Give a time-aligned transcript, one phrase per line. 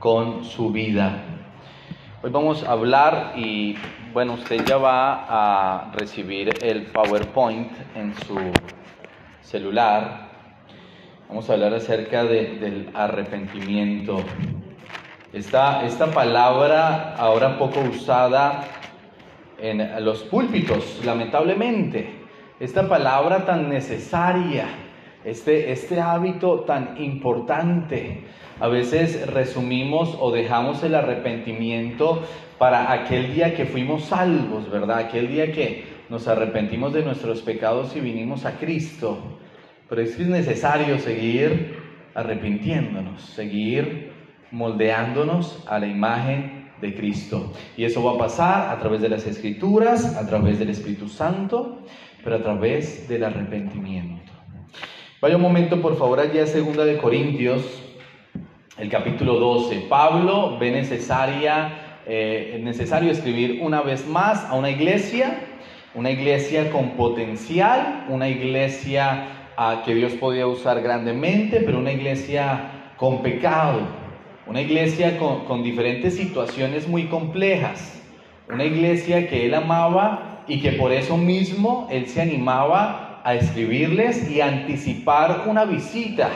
[0.00, 1.22] con su vida.
[2.24, 3.76] Hoy vamos a hablar y
[4.12, 8.36] bueno, usted ya va a recibir el PowerPoint en su
[9.40, 10.28] celular.
[11.28, 14.24] Vamos a hablar acerca del arrepentimiento.
[15.32, 18.64] Esta, esta palabra ahora poco usada
[19.56, 22.10] en los púlpitos, lamentablemente.
[22.58, 24.66] Esta palabra tan necesaria,
[25.24, 28.24] este, este hábito tan importante.
[28.62, 32.22] A veces resumimos o dejamos el arrepentimiento
[32.58, 34.98] para aquel día que fuimos salvos, ¿verdad?
[34.98, 39.18] Aquel día que nos arrepentimos de nuestros pecados y vinimos a Cristo.
[39.88, 41.76] Pero es que es necesario seguir
[42.14, 44.12] arrepintiéndonos, seguir
[44.52, 47.52] moldeándonos a la imagen de Cristo.
[47.76, 51.80] Y eso va a pasar a través de las escrituras, a través del Espíritu Santo,
[52.22, 54.30] pero a través del arrepentimiento.
[55.20, 57.88] Vaya un momento, por favor, allí a Segunda de Corintios,
[58.78, 59.86] el capítulo 12.
[59.88, 65.40] Pablo ve necesaria, eh, necesario escribir una vez más a una iglesia,
[65.94, 69.26] una iglesia con potencial, una iglesia
[69.58, 73.80] ah, que Dios podía usar grandemente, pero una iglesia con pecado,
[74.46, 77.98] una iglesia con, diferentes situaciones muy complejas.
[78.48, 84.30] Una iglesia que él amaba y que por eso mismo él se animaba a escribirles
[84.30, 86.30] y anticipar una visita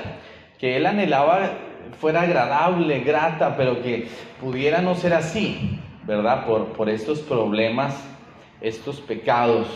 [0.59, 1.51] que él anhelaba
[2.01, 4.09] fuera agradable, grata, pero que
[4.41, 6.47] pudiera no ser así, ¿verdad?
[6.47, 7.97] Por, por estos problemas,
[8.61, 9.67] estos pecados.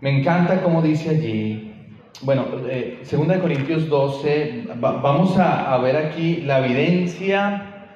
[0.00, 1.74] Me encanta como dice allí,
[2.22, 7.90] bueno, eh, 2 Corintios 12, vamos a, ver aquí la evidencia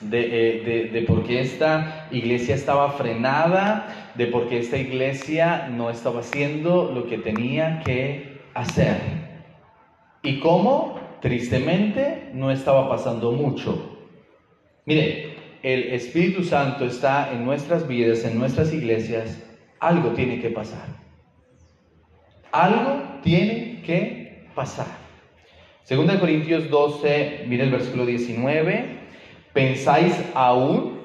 [0.00, 5.90] de, eh, de, por qué esta iglesia estaba frenada, de por qué esta iglesia no
[5.90, 8.98] estaba haciendo lo que tenía que hacer.
[10.22, 13.96] Y cómo, tristemente, no estaba pasando mucho.
[14.84, 19.40] Mire, el Espíritu Santo está en nuestras vidas, en nuestras iglesias,
[19.78, 20.88] algo tiene que pasar.
[22.50, 24.88] Algo tiene que pasar.
[25.84, 28.98] Segunda Corintios 12, mire el versículo 19.
[29.52, 31.02] ¿Pensáis aún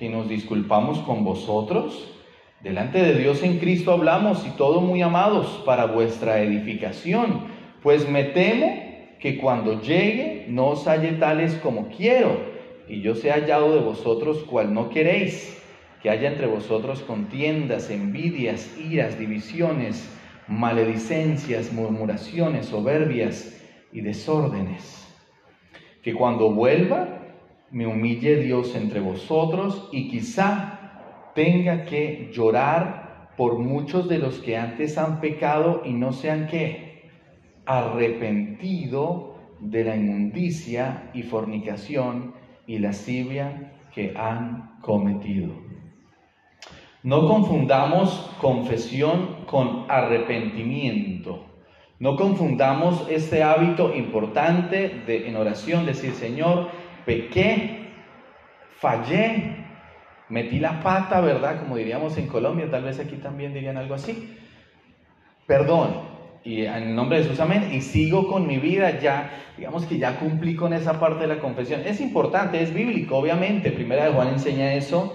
[0.00, 2.12] que nos disculpamos con vosotros?
[2.60, 7.44] Delante de Dios en Cristo hablamos y todo muy amados para vuestra edificación.
[7.82, 8.89] Pues me temo
[9.20, 12.38] que cuando llegue no os halle tales como quiero,
[12.88, 15.56] y yo sea hallado de vosotros cual no queréis,
[16.02, 20.16] que haya entre vosotros contiendas, envidias, iras, divisiones
[20.50, 23.56] maledicencias, murmuraciones, soberbias
[23.92, 25.06] y desórdenes.
[26.02, 27.18] Que cuando vuelva
[27.70, 34.56] me humille Dios entre vosotros y quizá tenga que llorar por muchos de los que
[34.56, 36.89] antes han pecado y no sean que
[37.70, 42.34] arrepentido de la inmundicia y fornicación
[42.66, 45.52] y lascivia que han cometido.
[47.04, 51.46] No confundamos confesión con arrepentimiento.
[52.00, 56.70] No confundamos este hábito importante de en oración decir, Señor,
[57.06, 57.92] pequé,
[58.78, 59.64] fallé,
[60.28, 61.60] metí la pata, ¿verdad?
[61.60, 64.36] Como diríamos en Colombia, tal vez aquí también dirían algo así.
[65.46, 69.84] Perdón, y en el nombre de Jesús, amén, y sigo con mi vida ya, digamos
[69.84, 71.82] que ya cumplí con esa parte de la confesión.
[71.84, 75.14] Es importante, es bíblico, obviamente, primera de Juan enseña eso,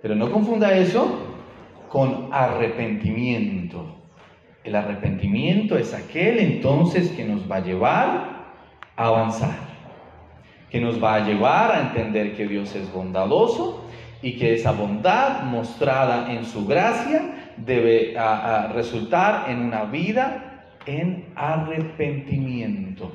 [0.00, 1.36] pero no confunda eso
[1.90, 3.96] con arrepentimiento.
[4.64, 8.52] El arrepentimiento es aquel entonces que nos va a llevar
[8.96, 9.56] a avanzar,
[10.70, 13.84] que nos va a llevar a entender que Dios es bondadoso
[14.22, 17.39] y que esa bondad mostrada en su gracia
[17.70, 18.14] debe
[18.74, 23.12] resultar en una vida en arrepentimiento.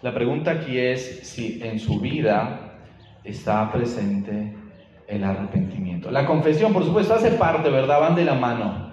[0.00, 2.72] La pregunta aquí es si en su vida
[3.22, 4.54] está presente
[5.06, 6.10] el arrepentimiento.
[6.10, 8.00] La confesión, por supuesto, hace parte, ¿verdad?
[8.00, 8.92] Van de la mano.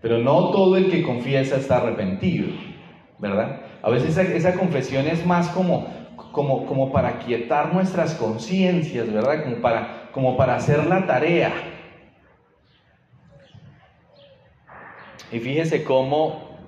[0.00, 2.48] Pero no todo el que confiesa está arrepentido,
[3.18, 3.60] ¿verdad?
[3.82, 5.86] A veces esa, confesión es más como,
[6.32, 9.44] como, como para quietar nuestras conciencias, ¿verdad?
[9.44, 11.52] Como para, como para hacer la tarea.
[15.32, 16.58] Y fíjese cómo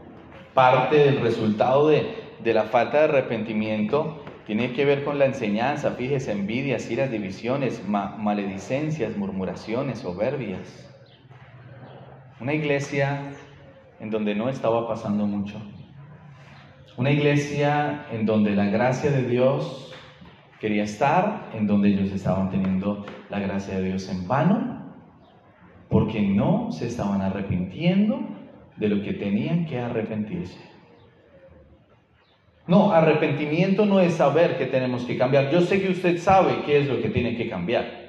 [0.54, 2.06] parte del resultado de,
[2.42, 7.82] de la falta de arrepentimiento tiene que ver con la enseñanza, fíjese, envidias, iras, divisiones,
[7.86, 10.90] maledicencias, murmuraciones, soberbias.
[12.40, 13.32] Una iglesia
[14.00, 15.60] en donde no estaba pasando mucho.
[16.96, 19.94] Una iglesia en donde la gracia de Dios
[20.60, 24.94] quería estar, en donde ellos estaban teniendo la gracia de Dios en vano,
[25.88, 28.34] porque no se estaban arrepintiendo
[28.76, 30.58] de lo que tenían que arrepentirse.
[32.66, 35.50] No, arrepentimiento no es saber que tenemos que cambiar.
[35.50, 38.04] Yo sé que usted sabe qué es lo que tiene que cambiar.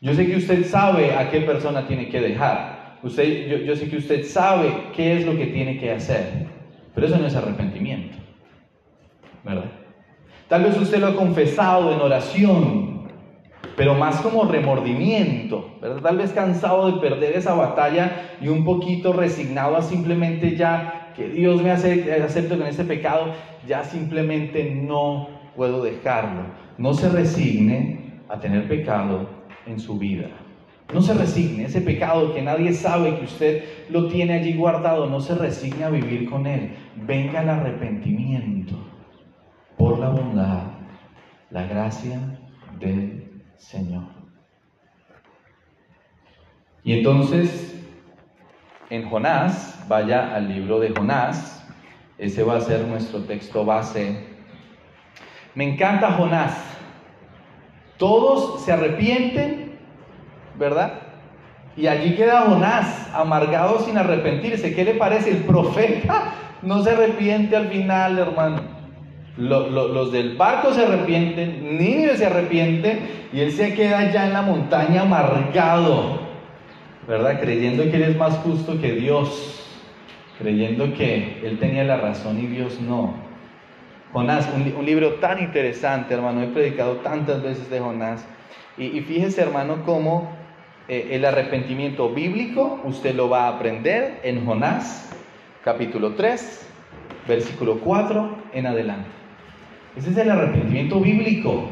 [0.00, 2.98] Yo sé que usted sabe a qué persona tiene que dejar.
[3.02, 6.46] Usted, yo, yo sé que usted sabe qué es lo que tiene que hacer.
[6.94, 8.16] Pero eso no es arrepentimiento.
[9.44, 9.70] ¿Verdad?
[10.48, 12.93] Tal vez usted lo ha confesado en oración,
[13.76, 16.00] pero más como remordimiento, ¿verdad?
[16.02, 21.28] Tal vez cansado de perder esa batalla y un poquito resignado a simplemente ya que
[21.28, 23.26] Dios me acepto con este pecado,
[23.66, 26.42] ya simplemente no puedo dejarlo.
[26.78, 29.28] No se resigne a tener pecado
[29.66, 30.28] en su vida.
[30.92, 35.20] No se resigne, ese pecado que nadie sabe que usted lo tiene allí guardado, no
[35.20, 36.74] se resigne a vivir con él.
[36.96, 38.74] Venga el arrepentimiento
[39.78, 40.64] por la bondad,
[41.50, 42.20] la gracia
[42.78, 43.23] del
[43.58, 44.04] Señor.
[46.82, 47.74] Y entonces
[48.90, 51.66] en Jonás, vaya al libro de Jonás,
[52.18, 54.24] ese va a ser nuestro texto base.
[55.54, 56.54] Me encanta Jonás.
[57.96, 59.78] Todos se arrepienten,
[60.58, 61.00] ¿verdad?
[61.76, 64.74] Y allí queda Jonás, amargado sin arrepentirse.
[64.74, 65.30] ¿Qué le parece?
[65.30, 68.73] El profeta no se arrepiente al final, hermano.
[69.36, 72.98] Los del barco se arrepienten, Nínive se arrepiente
[73.32, 76.24] y él se queda ya en la montaña amargado.
[77.06, 77.40] ¿verdad?
[77.40, 79.66] Creyendo que Él es más justo que Dios,
[80.38, 83.14] creyendo que Él tenía la razón y Dios no.
[84.12, 88.24] Jonás, un, libro tan interesante, hermano, he predicado tantas veces de Jonás.
[88.76, 90.32] Y, fíjese, hermano, cómo
[90.88, 95.12] eh, el arrepentimiento bíblico usted lo va a aprender en Jonás,
[95.62, 96.68] capítulo 3,
[97.26, 99.23] versículo 4 en adelante.
[99.96, 101.68] Ese es el arrepentimiento bíblico.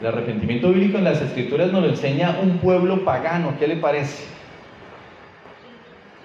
[0.00, 3.54] El arrepentimiento bíblico en las escrituras nos lo enseña un pueblo pagano.
[3.58, 4.24] ¿Qué le parece?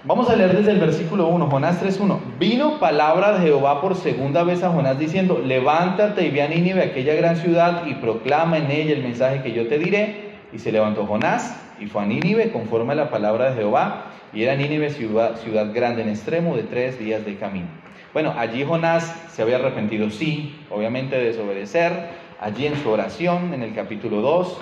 [0.05, 2.19] Vamos a leer desde el versículo 1, Jonás 3.1.
[2.39, 6.83] Vino palabra de Jehová por segunda vez a Jonás diciendo, levántate y ve a Nínive,
[6.83, 10.35] aquella gran ciudad, y proclama en ella el mensaje que yo te diré.
[10.53, 14.05] Y se levantó Jonás y fue a Nínive conforme a la palabra de Jehová.
[14.33, 17.84] Y era Nínive ciudad, ciudad grande en extremo de tres días de camino.
[18.15, 23.61] Bueno, allí Jonás se había arrepentido, sí, obviamente de desobedecer, allí en su oración, en
[23.61, 24.57] el capítulo 2.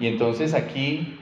[0.00, 1.16] Y entonces aquí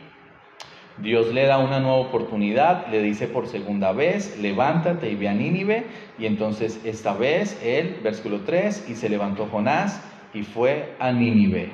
[0.96, 5.34] Dios le da una nueva oportunidad, le dice por segunda vez, levántate y ve a
[5.34, 5.84] Nínive.
[6.18, 10.02] Y entonces esta vez él, versículo 3, y se levantó Jonás
[10.32, 11.68] y fue a Nínive.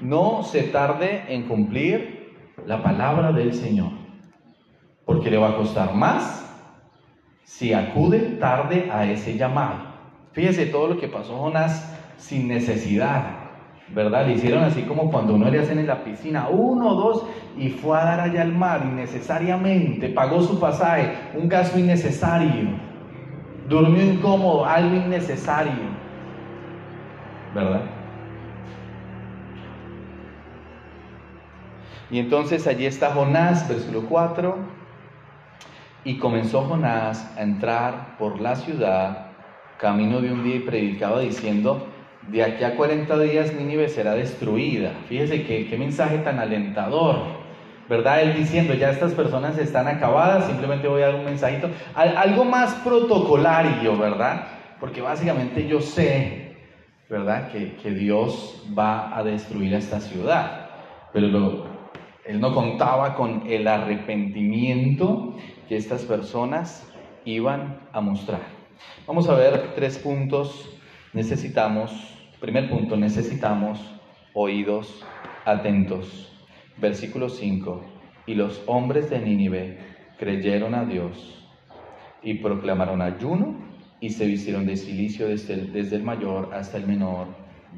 [0.00, 2.34] No se tarde en cumplir
[2.66, 3.92] la palabra del Señor,
[5.04, 6.46] porque le va a costar más
[7.46, 9.76] si acude tarde a ese llamado.
[10.32, 13.46] Fíjese todo lo que pasó Jonás sin necesidad.
[13.94, 14.26] ¿verdad?
[14.26, 17.24] Le hicieron así como cuando uno le hacen en la piscina, uno, dos,
[17.56, 22.70] y fue a dar allá al mar innecesariamente, pagó su pasaje, un gasto innecesario,
[23.68, 25.84] durmió incómodo, algo innecesario,
[27.54, 27.82] ¿verdad?
[32.10, 34.56] Y entonces allí está Jonás, versículo 4,
[36.06, 39.26] y comenzó Jonás a entrar por la ciudad,
[39.76, 41.88] camino de un día y predicaba diciendo,
[42.28, 44.92] de aquí a 40 días Nínive será destruida.
[45.08, 47.16] Fíjese qué mensaje tan alentador,
[47.88, 48.22] ¿verdad?
[48.22, 52.72] Él diciendo, ya estas personas están acabadas, simplemente voy a dar un mensajito, algo más
[52.84, 54.46] protocolario, ¿verdad?
[54.78, 56.56] Porque básicamente yo sé,
[57.10, 57.50] ¿verdad?
[57.50, 60.68] Que, que Dios va a destruir a esta ciudad,
[61.12, 61.66] pero
[62.24, 65.34] él no contaba con el arrepentimiento
[65.68, 66.86] que estas personas
[67.24, 68.42] iban a mostrar.
[69.06, 70.70] Vamos a ver tres puntos.
[71.12, 73.80] Necesitamos Primer punto, necesitamos
[74.34, 75.02] oídos
[75.46, 76.32] atentos.
[76.76, 77.82] Versículo 5.
[78.26, 79.78] Y los hombres de Nínive
[80.18, 81.48] creyeron a Dios
[82.22, 83.56] y proclamaron ayuno
[84.00, 87.28] y se vistieron de silicio desde el, mayor hasta el menor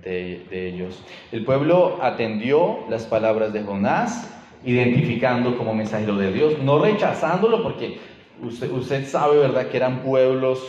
[0.03, 1.05] de, ellos.
[1.31, 7.99] El pueblo atendió las palabras de Jonás, identificando como mensajero de Dios, no rechazándolo porque
[8.43, 10.61] usted, usted sabe, ¿verdad?, que eran pueblos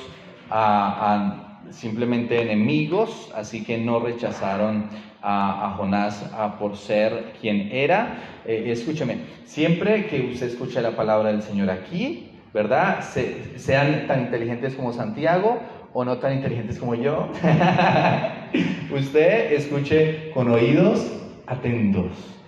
[1.71, 4.89] simplemente enemigos, así que no rechazaron
[5.21, 8.41] a, Jonás por ser quien era.
[8.45, 13.03] Eh, escúcheme, siempre que usted escuche la palabra del Señor aquí, ¿verdad?
[13.57, 15.59] sean tan inteligentes como Santiago
[15.93, 17.29] o no tan inteligentes como yo,
[18.95, 21.11] usted escuche con oídos
[21.47, 22.38] atentos.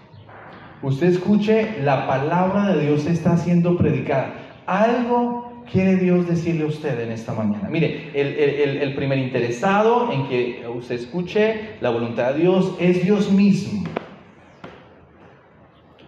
[0.84, 4.34] Usted escuche la palabra de Dios está siendo predicada.
[4.66, 7.70] Algo quiere Dios decirle a usted en esta mañana?
[7.70, 13.84] Mire, el, primer interesado en que usted escuche la voluntad de Dios es Dios mismo.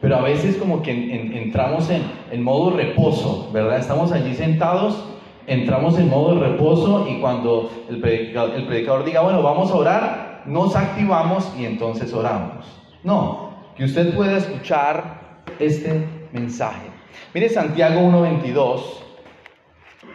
[0.01, 2.01] Pero a veces como que entramos en,
[2.31, 3.79] en, modo reposo, ¿verdad?
[3.79, 5.09] Estamos allí sentados
[5.47, 10.43] entramos en modo reposo y cuando el predicador, el predicador diga, bueno, vamos a orar,
[10.45, 12.65] nos activamos y entonces oramos.
[13.03, 16.87] No, que usted pueda escuchar este mensaje.
[17.33, 19.03] Mire Santiago 1.22.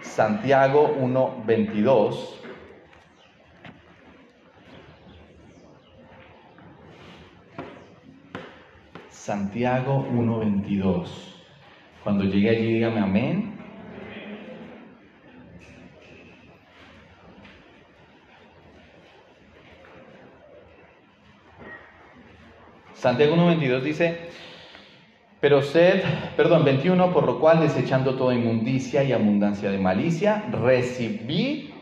[0.02, 2.38] Santiago 1.22.
[9.10, 11.08] Santiago 1.22.
[12.02, 13.57] Cuando llegue allí, dígame amén.
[23.08, 24.18] Santiago 1.22 dice,
[25.40, 26.02] pero sed,
[26.36, 31.72] perdón, 21, por lo cual desechando toda inmundicia y abundancia de malicia, recibí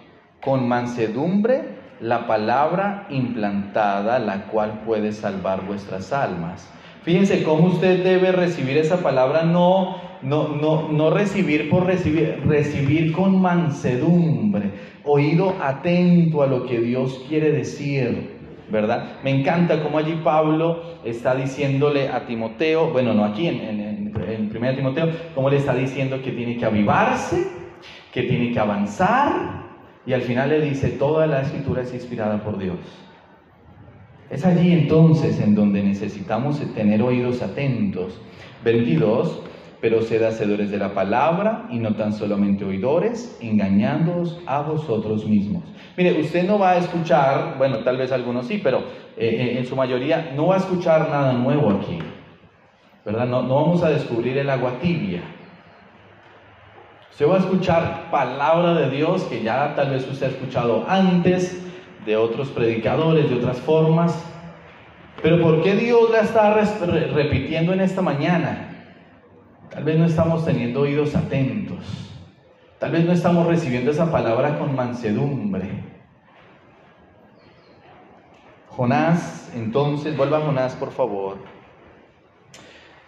[0.41, 1.65] con mansedumbre
[2.01, 6.71] la palabra implantada, la cual puede salvar vuestras almas.
[7.03, 13.11] Fíjense cómo usted debe recibir esa palabra, no, no, no, no recibir por recibir, recibir
[13.11, 14.71] con mansedumbre,
[15.03, 18.36] oído atento a lo que Dios quiere decir.
[18.71, 19.19] ¿Verdad?
[19.23, 24.57] Me encanta cómo allí Pablo está diciéndole a Timoteo, bueno, no aquí en, en, en
[24.57, 27.47] 1 Timoteo, cómo le está diciendo que tiene que avivarse,
[28.13, 29.67] que tiene que avanzar,
[30.07, 32.79] y al final le dice, toda la escritura es inspirada por Dios.
[34.31, 38.21] Es allí entonces en donde necesitamos tener oídos atentos.
[38.65, 39.43] 22,
[39.89, 45.63] pero sed hacedores de la palabra y no tan solamente oidores, engañándoos a vosotros mismos.
[45.97, 48.79] Mire, usted no va a escuchar, bueno, tal vez algunos sí, pero
[49.17, 52.01] eh, eh, en su mayoría no va a escuchar nada nuevo aquí,
[53.05, 53.27] ¿verdad?
[53.27, 55.23] No, vamos a descubrir el agua tibia.
[57.13, 61.65] Usted va a escuchar palabra de Dios que ya tal vez usted ha escuchado antes
[62.05, 64.21] de otros predicadores, de otras formas.
[65.23, 68.73] Pero ¿por qué Dios la está repitiendo en esta mañana?
[69.71, 72.13] Tal vez no estamos teniendo oídos atentos.
[72.79, 75.85] Tal vez no estamos recibiendo esa palabra con mansedumbre.
[78.69, 81.39] Jonás, entonces, vuelva Jonás, por favor.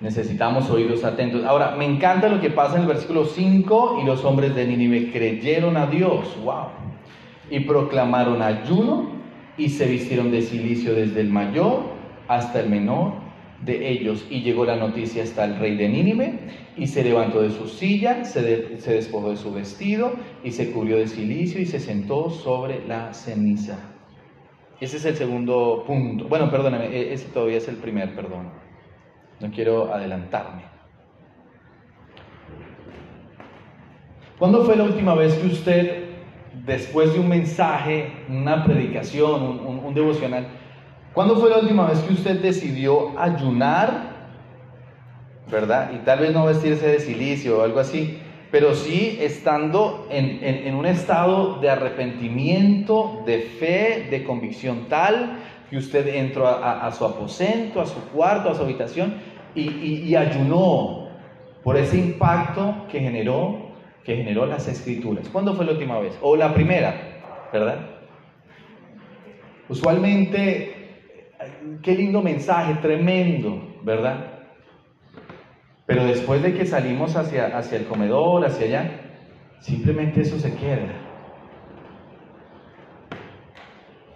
[0.01, 1.45] Necesitamos oídos atentos.
[1.45, 5.13] Ahora, me encanta lo que pasa en el versículo 5 y los hombres de Nínive
[5.13, 6.37] creyeron a Dios.
[6.43, 6.69] ¡Wow!
[7.51, 9.11] Y proclamaron ayuno
[9.57, 11.83] y se vistieron de silicio desde el mayor
[12.29, 13.28] hasta el menor
[13.63, 16.39] de ellos y llegó la noticia hasta el rey de Nínive
[16.77, 20.13] y se levantó de su silla, se, despojó de su vestido
[20.45, 23.79] y se cubrió de silicio y se sentó sobre la ceniza.
[24.81, 26.29] Ese es el segundo punto.
[26.29, 28.51] Bueno, perdóname, e-, ese todavía es el primer, perdón.
[29.41, 30.63] No quiero adelantarme.
[34.39, 36.05] ¿Cuándo fue la última vez que usted,
[36.65, 40.47] después de un mensaje, una predicación, un devocional,
[41.15, 44.17] ¿Cuándo fue la última vez que usted decidió ayunar?
[45.51, 45.91] ¿Verdad?
[45.95, 48.19] Y tal vez no vestirse de silicio o algo así,
[48.51, 55.39] pero sí estando en, un estado de arrepentimiento, de fe, de convicción tal
[55.71, 59.15] que usted entró a, su aposento, a su cuarto, a su habitación
[59.55, 61.09] y, ayunó
[61.63, 63.73] por ese impacto que generó,
[64.05, 65.29] que generó las escrituras.
[65.29, 66.17] ¿Cuándo fue la última vez?
[66.23, 66.95] O la primera,
[67.53, 67.81] ¿verdad?
[69.69, 70.78] Usualmente
[71.83, 74.39] qué lindo mensaje, tremendo, ¿verdad?
[75.87, 79.01] Pero después de que salimos hacia, hacia el comedor, hacia allá,
[79.61, 80.93] simplemente eso se queda.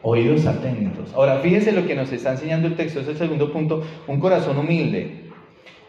[0.02, 1.14] Oídos atentos.
[1.14, 4.59] Ahora, fíjense lo que nos está enseñando el texto, es el segundo punto, un corazón
[4.59, 5.31] humilde.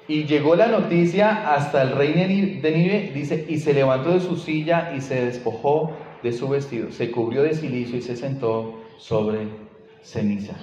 [0.07, 4.35] Y llegó la noticia hasta el rey de Nive, dice, y se levantó de su
[4.35, 9.47] silla y se despojó de su vestido, se cubrió de silicio y se sentó sobre
[10.01, 10.55] ceniza.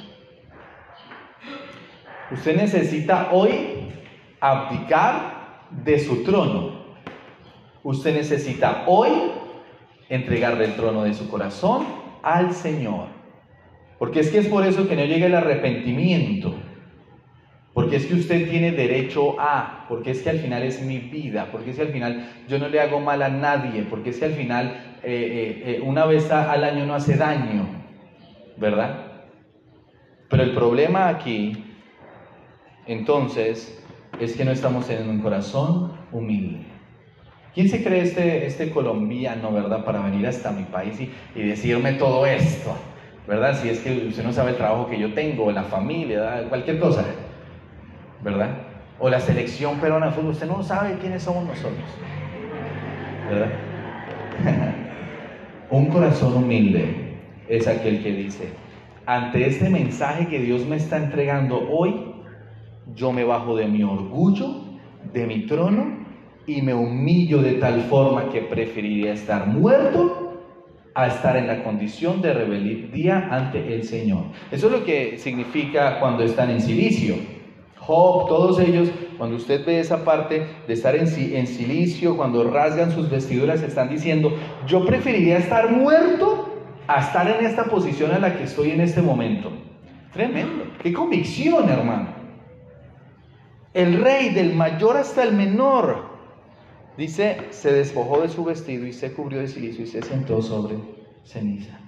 [2.32, 3.50] Usted necesita hoy
[4.40, 6.80] abdicar de su trono.
[7.82, 9.10] Usted necesita hoy
[10.08, 11.86] entregarle el trono de su corazón
[12.22, 13.06] al Señor.
[13.98, 16.54] Porque es que es por eso que no llega el arrepentimiento.
[17.74, 21.48] Porque es que usted tiene derecho a, porque es que al final es mi vida,
[21.50, 24.24] porque es que al final yo no le hago mal a nadie, porque es que
[24.24, 27.66] al final eh, eh, eh, una vez al año no hace daño,
[28.56, 29.06] ¿verdad?
[30.28, 31.69] Pero el problema aquí
[32.92, 33.80] entonces
[34.18, 36.66] es que no estamos en un corazón humilde.
[37.54, 42.26] ¿Quién se cree este, este colombiano, verdad, para venir hasta mi país y, decirme todo
[42.26, 42.76] esto?
[43.26, 43.60] ¿Verdad?
[43.60, 47.04] Si es que usted no sabe el trabajo que yo tengo, la familia, cualquier cosa,
[48.22, 48.50] ¿verdad?
[48.98, 51.88] O la selección peruana de fútbol, usted no sabe quiénes somos nosotros,
[53.28, 53.50] ¿verdad?
[55.70, 57.18] un corazón humilde
[57.48, 58.48] es aquel que dice,
[59.06, 62.19] ante este mensaje que Dios me está entregando hoy,
[62.94, 64.48] yo me bajo de mi orgullo,
[65.12, 66.00] de mi trono
[66.46, 70.30] y me humillo de tal forma que preferiría estar muerto
[70.94, 74.24] a estar en la condición de rebeldía ante el Señor.
[74.50, 77.14] Eso es lo que significa cuando están en silicio.
[77.78, 82.92] Job, todos ellos, cuando usted ve esa parte de estar en, en silicio, cuando rasgan
[82.92, 84.32] sus vestiduras, están diciendo,
[84.66, 86.48] yo preferiría estar muerto
[86.86, 89.50] a estar en esta posición en la que estoy en este momento.
[90.12, 90.64] Tremendo.
[90.82, 92.19] Qué convicción, hermano.
[93.72, 96.10] El rey, del mayor hasta el menor,
[97.00, 100.76] Dice, se despojó de su vestido y se cubrió de silicio y se sentó sobre
[101.24, 101.78] ceniza.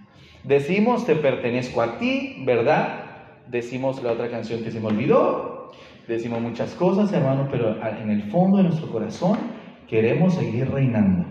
[0.42, 3.04] Decimos, te pertenezco a ti, ¿verdad?
[3.48, 5.70] Decimos la otra canción que se me olvidó.
[6.08, 9.38] Decimos muchas cosas, hermano, pero en el fondo de nuestro corazón
[9.86, 11.26] queremos seguir reinando.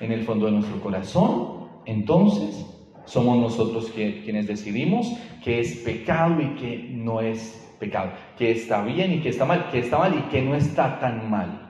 [0.00, 2.64] En el fondo de nuestro corazón, entonces,
[3.04, 9.12] somos nosotros quienes decidimos que es pecado y que no es pecado, que está bien
[9.12, 11.68] y que está mal, que está mal y que no está tan mal.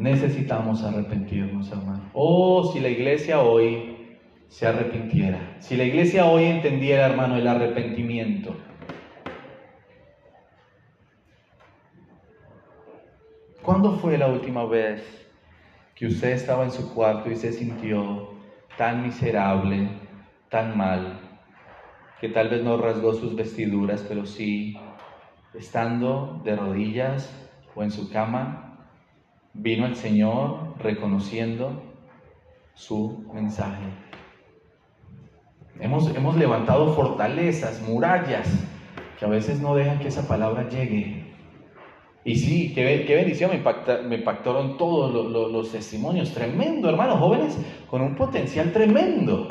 [0.00, 2.10] necesitamos arrepentirnos, hermano.
[2.14, 4.18] Oh, si la iglesia hoy
[4.48, 8.56] se arrepintiera, si la iglesia hoy entendiera, hermano, el arrepentimiento.
[13.62, 15.02] ¿Cuándo fue la última vez
[15.94, 18.30] que usted estaba en su cuarto y se sintió
[18.78, 19.86] tan miserable,
[20.48, 21.29] tan mal,
[22.20, 24.76] que tal vez no rasgó sus vestiduras, pero sí,
[25.54, 27.34] estando de rodillas
[27.74, 28.88] o en su cama,
[29.54, 31.82] vino el Señor reconociendo
[32.74, 33.84] su mensaje.
[35.80, 38.48] Hemos, hemos levantado fortalezas, murallas,
[39.18, 41.24] que a veces no dejan que esa palabra llegue.
[42.22, 45.10] Y sí, qué, qué bendición, me, me impactaron todos
[45.50, 46.34] los testimonios.
[46.34, 47.58] Tremendo, hermanos jóvenes,
[47.88, 49.48] con un potencial tremendo.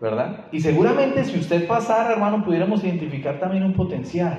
[0.00, 0.46] ¿Verdad?
[0.52, 4.38] Y seguramente si usted pasara, hermano, pudiéramos identificar también un potencial.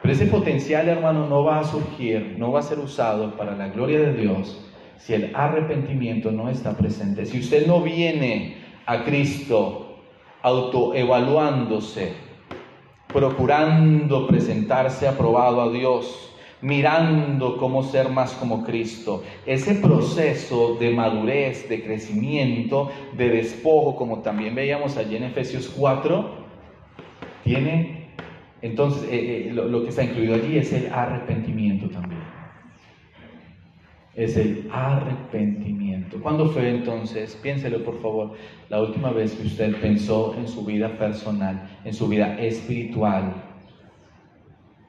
[0.00, 3.68] Pero ese potencial, hermano, no va a surgir, no va a ser usado para la
[3.68, 4.64] gloria de Dios
[4.96, 7.26] si el arrepentimiento no está presente.
[7.26, 9.98] Si usted no viene a Cristo
[10.42, 12.14] autoevaluándose,
[13.12, 19.22] procurando presentarse aprobado a Dios, mirando cómo ser más como Cristo.
[19.46, 26.48] Ese proceso de madurez, de crecimiento, de despojo, como también veíamos allí en Efesios 4,
[27.44, 27.98] tiene
[28.60, 32.20] entonces, eh, eh, lo, que está incluido allí es el arrepentimiento también.
[34.14, 36.20] Es el arrepentimiento.
[36.20, 37.38] ¿Cuándo fue entonces?
[37.40, 38.32] Piénselo por favor,
[38.68, 43.32] la última vez que usted pensó en su vida personal, en su vida espiritual,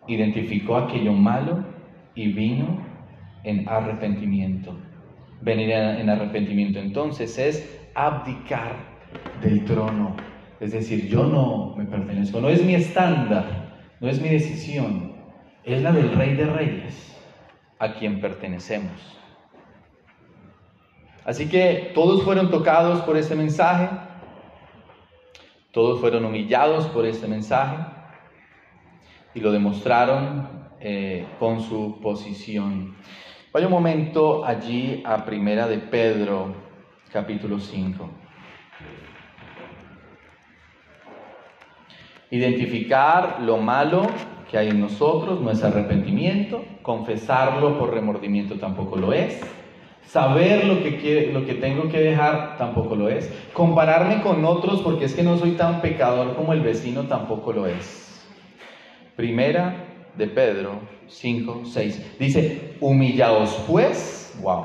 [0.10, 1.64] identificó aquello malo
[2.16, 2.80] y vino
[3.44, 4.76] en arrepentimiento.
[5.42, 8.74] Venir en arrepentimiento entonces es abdicar
[9.42, 10.16] del trono
[10.60, 15.14] es decir, yo no me pertenezco, no es mi estándar, no es mi decisión,
[15.64, 17.16] es la del Rey de Reyes,
[17.80, 18.92] a quien pertenecemos.
[21.24, 23.88] Así que todos fueron tocados por este mensaje,
[25.72, 27.78] todos fueron humillados por este mensaje
[29.34, 32.96] y lo demostraron eh, con su posición.
[33.52, 36.54] Vaya un momento allí a Primera de Pedro,
[37.12, 38.10] capítulo 5.
[42.32, 44.04] Identificar lo malo
[44.50, 49.42] que hay en nosotros no es arrepentimiento, confesarlo por remordimiento tampoco lo es,
[50.06, 55.06] saber lo que, lo que tengo que dejar tampoco lo es, compararme con otros porque
[55.06, 58.09] es que no soy tan pecador como el vecino tampoco lo es.
[59.20, 59.76] Primera
[60.16, 64.64] de Pedro 5, 6 dice, humillaos pues, wow,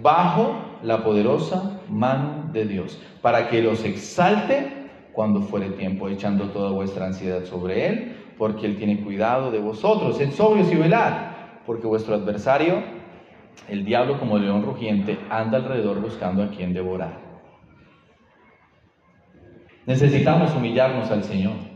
[0.00, 4.68] bajo la poderosa mano de Dios, para que los exalte
[5.12, 10.18] cuando fuere tiempo, echando toda vuestra ansiedad sobre Él, porque Él tiene cuidado de vosotros.
[10.18, 11.12] Sed sobrios y velad,
[11.66, 12.84] porque vuestro adversario,
[13.68, 17.18] el diablo como león rugiente, anda alrededor buscando a quien devorar.
[19.84, 21.75] Necesitamos humillarnos al Señor.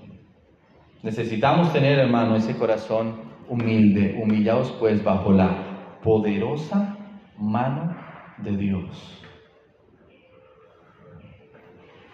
[1.03, 3.15] Necesitamos tener, hermano, ese corazón
[3.49, 6.97] humilde, humillados pues bajo la poderosa
[7.39, 7.97] mano
[8.39, 9.25] de Dios.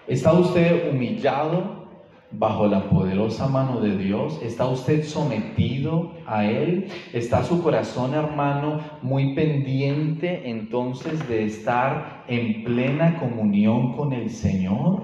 [0.07, 1.88] ¿Está usted humillado
[2.31, 4.40] bajo la poderosa mano de Dios?
[4.40, 6.87] ¿Está usted sometido a Él?
[7.12, 15.03] ¿Está su corazón, hermano, muy pendiente entonces de estar en plena comunión con el Señor?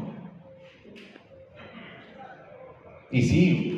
[3.10, 3.71] Y sí,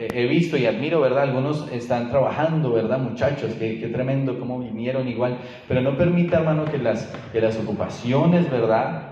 [0.00, 1.24] he visto y admiro, ¿verdad?
[1.24, 3.52] Algunos están trabajando, ¿verdad, muchachos?
[3.58, 5.38] Qué, tremendo cómo vinieron igual.
[5.68, 9.10] Pero no permita, hermano, que las, que las ocupaciones, ¿verdad?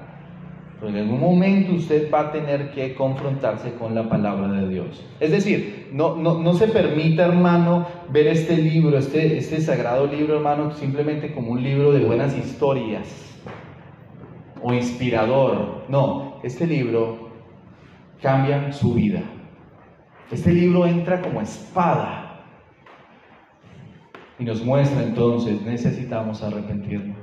[0.81, 5.05] Pero en algún momento usted va a tener que confrontarse con la palabra de Dios.
[5.20, 10.72] Es decir, no, no, se permita, hermano, ver este libro, este, este sagrado libro, hermano,
[10.72, 13.35] simplemente como un libro de buenas historias
[14.62, 15.85] o inspirador.
[15.88, 17.29] No, este libro
[18.22, 19.22] cambia su vida.
[20.30, 22.44] Este libro entra como espada
[24.38, 27.16] y nos muestra entonces, necesitamos arrepentirnos.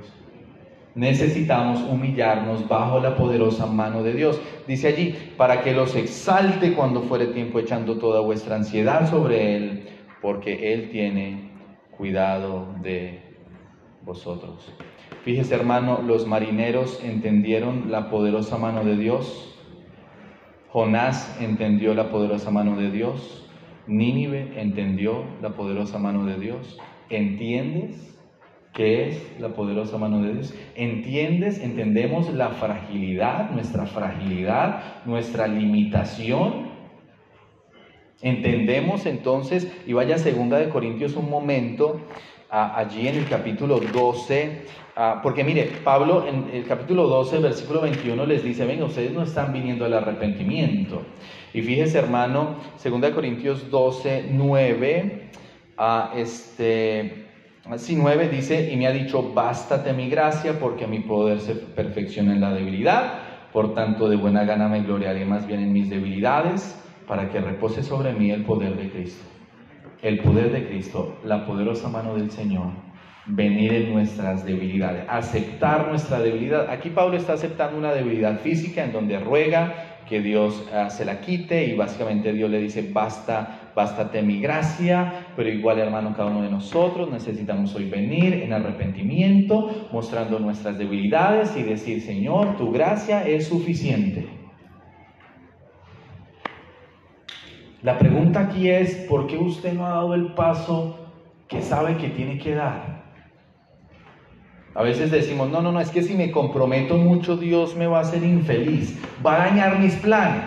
[0.94, 4.40] Necesitamos humillarnos bajo la poderosa mano de Dios.
[4.66, 9.88] Dice allí, para que los exalte cuando fuere tiempo echando toda vuestra ansiedad sobre Él,
[10.20, 11.50] porque Él tiene
[11.90, 13.20] cuidado de
[14.02, 14.72] vosotros.
[15.22, 19.55] Fíjese hermano, los marineros entendieron la poderosa mano de Dios.
[20.76, 23.48] Jonás entendió la poderosa mano de Dios.
[23.86, 26.78] Nínive entendió la poderosa mano de Dios.
[27.08, 28.20] ¿Entiendes?
[28.74, 30.54] ¿Qué es la poderosa mano de Dios?
[30.74, 31.60] ¿Entiendes?
[31.60, 36.68] Entendemos la fragilidad, nuestra fragilidad, nuestra limitación.
[38.20, 42.02] Entendemos entonces, y vaya a segunda de Corintios un momento,
[42.50, 44.66] allí en el capítulo 12,
[45.22, 49.52] porque mire, Pablo en el capítulo 12, versículo 21 les dice, venga, ustedes no están
[49.52, 51.02] viniendo al arrepentimiento.
[51.52, 55.30] Y fíjese hermano, segunda de Corintios 12, 9,
[56.14, 57.26] este
[57.70, 62.32] Así 9 dice, y me ha dicho, bástate mi gracia, porque mi poder se perfecciona
[62.32, 63.14] en la debilidad.
[63.52, 67.82] Por tanto, de buena gana me gloriaré más bien en mis debilidades, para que repose
[67.82, 69.24] sobre mí el poder de Cristo.
[70.02, 72.68] El poder de Cristo, la poderosa mano del Señor,
[73.26, 76.70] venir en nuestras debilidades, aceptar nuestra debilidad.
[76.70, 81.20] Aquí Pablo está aceptando una debilidad física en donde ruega que Dios ah, se la
[81.20, 86.42] quite y básicamente Dios le dice, basta, bástate mi gracia, pero igual hermano, cada uno
[86.42, 93.26] de nosotros necesitamos hoy venir en arrepentimiento, mostrando nuestras debilidades y decir, Señor, tu gracia
[93.26, 94.35] es suficiente.
[97.82, 100.98] La pregunta aquí es, ¿por qué usted no ha dado el paso
[101.48, 103.04] que sabe que tiene que dar?
[104.74, 107.98] A veces decimos, no, no, no, es que si me comprometo mucho Dios me va
[107.98, 110.44] a hacer infeliz, va a dañar mis planes,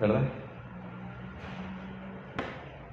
[0.00, 0.22] ¿verdad?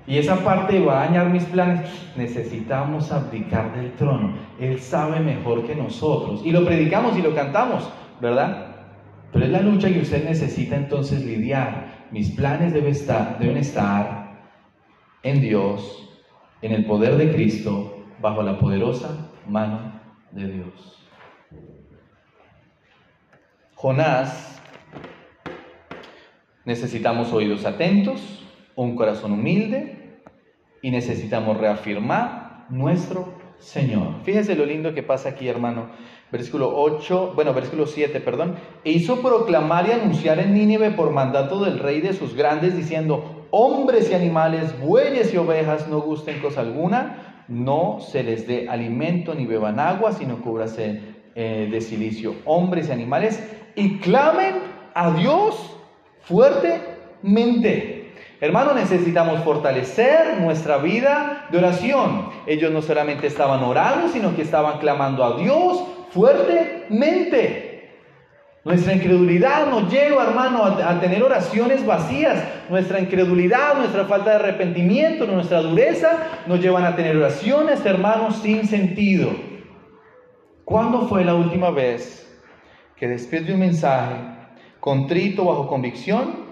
[0.10, 1.88] Y esa parte va a dañar mis planes.
[2.18, 4.34] Necesitamos abdicar del trono.
[4.60, 6.42] Él sabe mejor que nosotros.
[6.44, 7.88] Y lo predicamos y lo cantamos,
[8.20, 8.76] ¿verdad?
[9.32, 11.99] Pero es la lucha que usted necesita entonces lidiar.
[12.12, 14.40] Mis planes deben estar,
[15.22, 16.10] en Dios,
[16.62, 19.94] en el poder de Cristo, bajo la poderosa mano
[20.32, 21.08] de Dios.
[23.76, 24.62] Jonás,
[26.66, 28.46] necesitamos oídos atentos,
[28.76, 30.22] un corazón humilde
[30.82, 34.22] y necesitamos reafirmar nuestro Señor.
[34.24, 35.88] Fíjese lo lindo que pasa aquí, hermano.
[36.32, 38.56] Versículo 8, bueno, versículo 7, perdón.
[38.84, 43.48] E hizo proclamar y anunciar en Nínive por mandato del rey de sus grandes, diciendo,
[43.52, 49.34] hombres y animales, bueyes y ovejas no gusten cosa alguna, no se les dé alimento
[49.34, 51.02] ni beban agua, sino cúbrase
[51.36, 53.42] eh, de silicio hombres y animales
[53.76, 54.56] y clamen
[54.94, 55.56] a Dios
[56.22, 57.99] fuertemente.
[58.42, 62.30] Hermano, necesitamos fortalecer nuestra vida de oración.
[62.48, 67.70] Ellos no solamente estaban orando, sino que estaban clamando a Dios fuertemente.
[68.64, 72.42] Nuestra incredulidad nos lleva, hermano, a, tener oraciones vacías.
[72.70, 78.68] Nuestra incredulidad, nuestra falta de arrepentimiento, nuestra dureza nos llevan a tener oraciones, hermanos, sin
[78.68, 79.32] sentido.
[80.64, 82.26] ¿Cuándo fue la última vez
[82.96, 84.16] que después de un mensaje
[84.80, 86.49] contrito bajo convicción,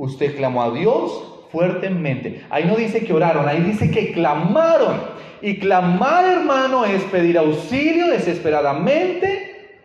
[0.00, 2.44] usted clamó a Dios fuertemente?
[2.50, 5.00] Ahí no dice que oraron, ahí dice que clamaron.
[5.42, 9.78] Y clamar, hermano, es pedir auxilio desesperadamente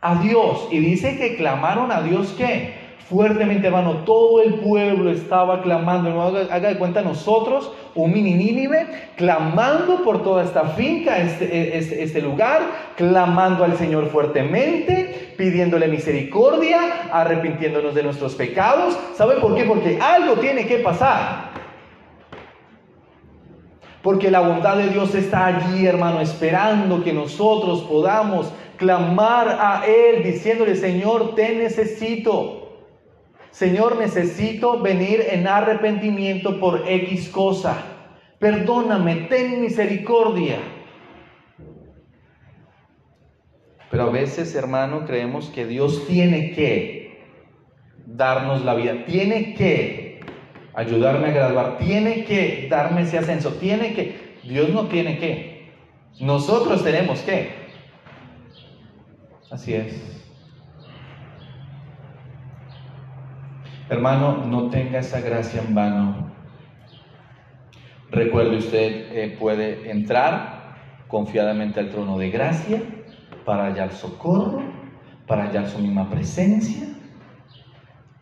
[0.00, 0.68] a Dios.
[0.70, 2.77] Y dice que clamaron a Dios que
[3.08, 6.20] fuertemente, hermano, todo el pueblo estaba clamando.
[6.20, 12.20] Haga, de cuenta nosotros, un mini Nínive, clamando por toda esta finca, este, este, este
[12.20, 12.60] lugar,
[12.96, 18.98] clamando al Señor fuertemente, pidiéndole misericordia, arrepintiéndonos de nuestros pecados.
[19.14, 19.64] ¿Sabe por qué?
[19.64, 21.48] Porque algo tiene que pasar.
[24.02, 30.22] Porque la bondad de Dios está allí, hermano, esperando que nosotros podamos clamar a Él
[30.22, 32.57] diciéndole, Señor, te necesito.
[33.50, 37.76] Señor, necesito venir en arrepentimiento por X cosa.
[38.38, 40.58] Perdóname, ten misericordia.
[43.90, 47.24] Pero a veces, hermano, creemos que Dios tiene que
[48.06, 50.20] darnos la vida, tiene que
[50.74, 55.72] ayudarme a graduar, tiene que darme ese ascenso, tiene que, Dios no tiene que,
[56.20, 57.50] nosotros tenemos que.
[59.50, 60.17] Así es.
[63.90, 66.30] Hermano, no tenga esa gracia en vano.
[68.10, 70.76] Recuerde, usted eh, puede entrar
[71.08, 72.82] confiadamente al trono de gracia
[73.46, 74.62] para hallar socorro,
[75.26, 76.86] para hallar su misma presencia.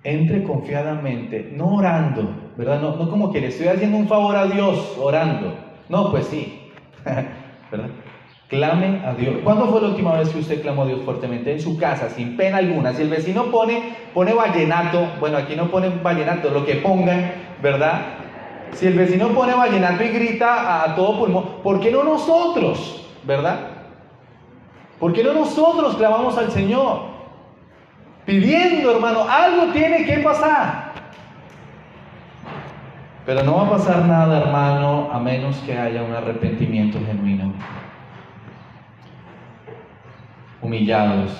[0.04, 2.80] Entre confiadamente, no orando, ¿verdad?
[2.80, 5.52] No, como que estoy haciendo un favor a Dios orando.
[5.88, 6.70] No, pues sí,
[7.72, 7.90] ¿verdad?
[8.48, 9.38] Clame a Dios.
[9.42, 11.50] ¿Cuándo fue la última vez que usted clamó a Dios fuertemente?
[11.50, 12.92] En su casa, sin pena alguna.
[12.92, 18.02] Si el vecino pone, pone vallenato, bueno, aquí no ponen vallenato, lo que pongan, ¿verdad?
[18.70, 23.04] Si el vecino pone vallenato y grita a, todo pulmón, ¿por qué no nosotros?
[23.24, 23.58] ¿Verdad?
[25.00, 27.16] ¿Por qué no nosotros clamamos al Señor?
[28.26, 30.92] Pidiendo, hermano, algo tiene que pasar.
[33.24, 37.52] Pero no va a pasar nada, hermano, a menos que haya un arrepentimiento genuino
[40.66, 41.30] humillados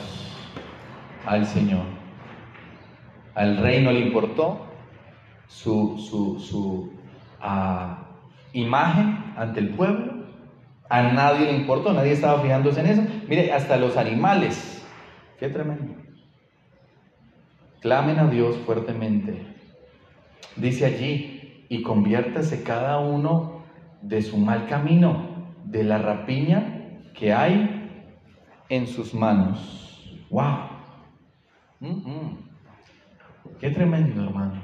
[1.26, 1.84] al Señor.
[3.34, 4.66] Al rey no le importó
[5.48, 6.92] su, su,
[7.40, 8.06] ah,
[8.52, 10.26] imagen ante el pueblo.
[10.88, 13.02] A nadie le importó, nadie estaba fijándose en eso.
[13.28, 14.86] Mire, hasta los animales.
[15.40, 15.94] Qué tremendo.
[17.80, 19.44] Clamen a Dios fuertemente.
[20.54, 23.64] Dice allí, y conviértase cada uno
[24.02, 27.75] de su mal camino, de la rapiña que hay
[28.68, 30.26] en sus manos.
[30.30, 30.76] ¡Wow!
[33.60, 34.62] Qué tremendo, hermano.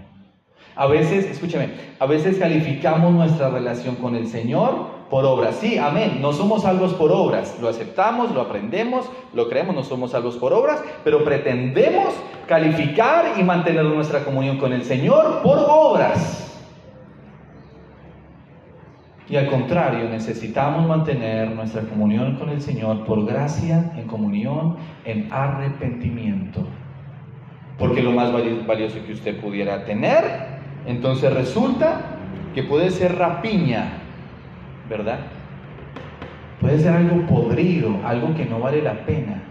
[0.74, 5.56] A veces, escúcheme, a veces calificamos nuestra relación con el Señor por obras.
[5.56, 6.18] Sí, amén.
[6.22, 7.58] No somos salvos por obras.
[7.60, 12.14] Lo aceptamos, lo aprendemos, lo creemos, no somos salvos por obras, pero pretendemos
[12.46, 16.51] calificar y mantener nuestra comunión con el Señor por obras.
[19.32, 25.32] Y al contrario, necesitamos mantener nuestra comunión con el Señor por gracia, en comunión, en
[25.32, 26.66] arrepentimiento.
[27.78, 30.22] Porque lo más valioso que usted pudiera tener,
[30.86, 32.18] entonces resulta
[32.54, 34.02] que puede ser rapiña,
[34.90, 35.20] ¿verdad?
[36.60, 39.44] Puede ser algo podrido, algo que no vale la pena.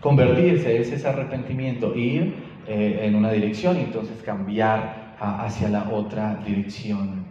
[0.00, 6.36] Convertirse es ese arrepentimiento, ir eh, en una dirección y entonces cambiar hacia la otra
[6.46, 7.26] dirección.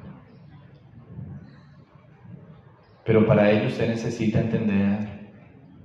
[3.05, 5.29] Pero para ello usted necesita entender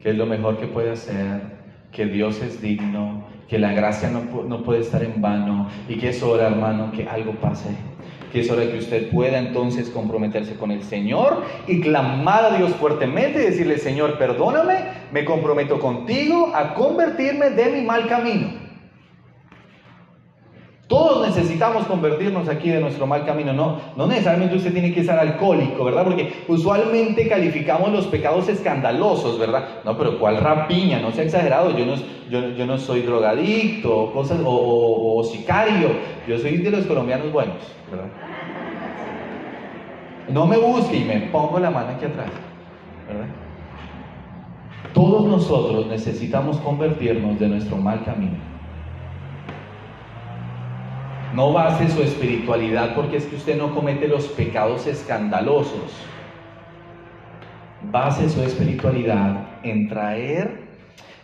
[0.00, 1.40] que es lo mejor que puede hacer,
[1.92, 6.08] que Dios es digno, que la gracia no, no puede estar en vano y que
[6.08, 7.76] es hora, hermano, que algo pase
[8.32, 12.72] que es hora que usted pueda entonces comprometerse con el Señor y clamar a Dios
[12.76, 18.61] fuertemente y decirle, Señor, perdóname, me comprometo contigo a convertirme de mi mal camino.
[20.92, 23.54] Todos necesitamos convertirnos aquí de nuestro mal camino.
[23.54, 26.04] No, no necesariamente usted tiene que ser alcohólico, ¿verdad?
[26.04, 29.80] Porque usualmente calificamos los pecados escandalosos, ¿verdad?
[29.86, 31.00] No, pero ¿cuál rapiña?
[31.00, 31.74] No sea exagerado.
[31.78, 31.94] Yo no,
[32.28, 35.92] yo, no soy drogadicto cosas, o, sicario.
[36.28, 37.56] Yo soy de los colombianos buenos,
[37.90, 38.08] ¿verdad?
[40.28, 42.28] No me busque y me pongo la mano aquí atrás,
[43.08, 43.28] ¿verdad?
[44.92, 48.52] Todos nosotros necesitamos convertirnos de nuestro mal camino.
[51.34, 55.92] No base su espiritualidad porque es que usted no comete los pecados escandalosos.
[57.90, 60.68] Base su espiritualidad en traer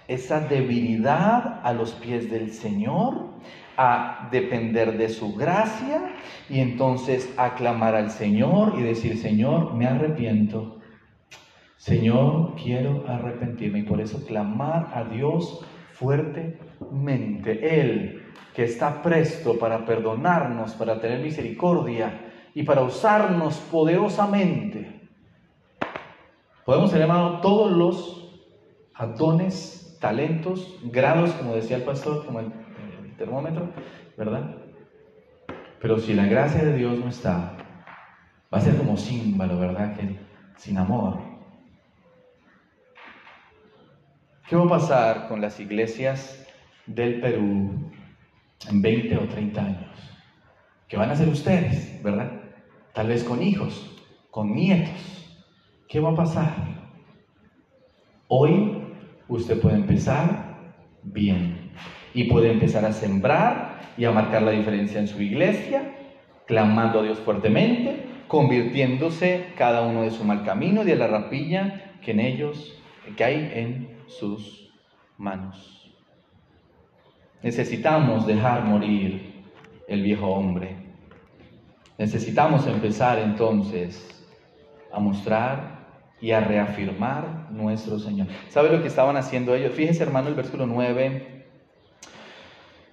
[0.09, 3.35] esa debilidad a los pies del Señor,
[3.77, 6.15] a depender de su gracia
[6.49, 10.81] y entonces aclamar al Señor y decir, Señor, me arrepiento.
[11.77, 17.81] Señor, quiero arrepentirme y por eso clamar a Dios fuertemente.
[17.81, 18.18] Él
[18.59, 25.09] que está presto para perdonarnos, para tener misericordia y para usarnos poderosamente.
[26.65, 28.43] Podemos ser, hermano, todos los
[29.17, 32.51] dones, talentos, grados, como decía el pastor, como el,
[33.17, 33.69] termómetro,
[34.17, 34.57] ¿verdad?
[35.81, 37.53] Pero si la gracia de Dios no está,
[38.53, 39.95] va a ser como símbolo, ¿verdad?
[39.95, 40.19] Que
[40.57, 41.21] sin amor.
[44.49, 46.45] ¿Qué va a pasar con las iglesias
[46.87, 47.93] del Perú
[48.67, 50.19] en 20 o 30 años.
[50.89, 52.33] ¿Qué van a hacer ustedes, verdad?
[52.95, 53.97] Tal vez con hijos,
[54.31, 55.39] con nietos.
[55.89, 56.55] ¿Qué va a pasar?
[58.29, 58.83] Hoy
[59.29, 61.73] usted puede empezar bien
[62.15, 65.95] y puede empezar a sembrar y a marcar la diferencia en su iglesia,
[66.47, 71.95] clamando a Dios fuertemente, convirtiéndose cada uno de su mal camino y de la rapilla
[72.03, 72.75] que en ellos,
[73.17, 74.71] que hay en sus
[75.17, 75.88] manos.
[77.43, 79.45] Necesitamos dejar morir
[79.87, 80.77] el viejo hombre.
[81.97, 84.27] Necesitamos empezar entonces
[84.93, 85.79] a mostrar
[86.21, 88.27] y a reafirmar nuestro Señor.
[88.49, 89.73] ¿Sabe lo que estaban haciendo ellos?
[89.73, 91.47] Fíjese hermano el versículo 9.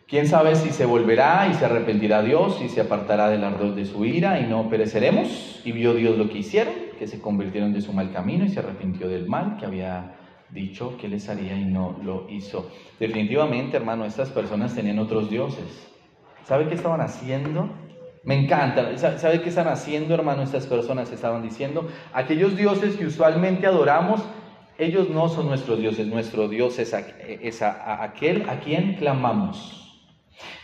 [0.08, 3.86] ¿Quién sabe si se volverá y se arrepentirá Dios y se apartará del ardor de
[3.86, 5.62] su ira y no pereceremos?
[5.65, 8.60] Y vio Dios lo que hicieron, que se convirtieron de su mal camino y se
[8.60, 10.15] arrepintió del mal que había
[10.49, 12.69] dicho que les haría y no lo hizo.
[12.99, 15.91] Definitivamente, hermano, estas personas tenían otros dioses.
[16.43, 17.69] ¿Sabe qué estaban haciendo?
[18.23, 18.97] Me encanta.
[18.97, 20.41] ¿Sabe qué están haciendo, hermano?
[20.43, 24.23] Estas personas estaban diciendo, aquellos dioses que usualmente adoramos,
[24.77, 26.08] ellos no son nuestros dioses.
[26.08, 29.85] Nuestro Dios es, aquel a quien clamamos.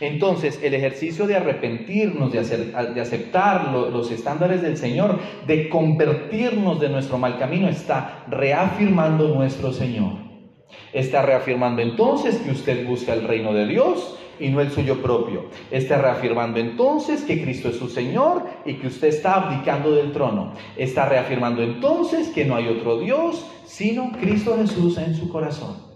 [0.00, 7.18] Entonces, el ejercicio de arrepentirnos, de, aceptar los estándares del Señor, de convertirnos de nuestro
[7.18, 10.12] mal camino, está reafirmando nuestro Señor.
[10.92, 15.46] Está reafirmando entonces que usted busca el reino de Dios y no el suyo propio.
[15.70, 20.54] Está reafirmando entonces que Cristo es su Señor y que usted está abdicando del trono.
[20.76, 25.91] Está reafirmando entonces que no hay otro Dios sino Cristo Jesús en su corazón.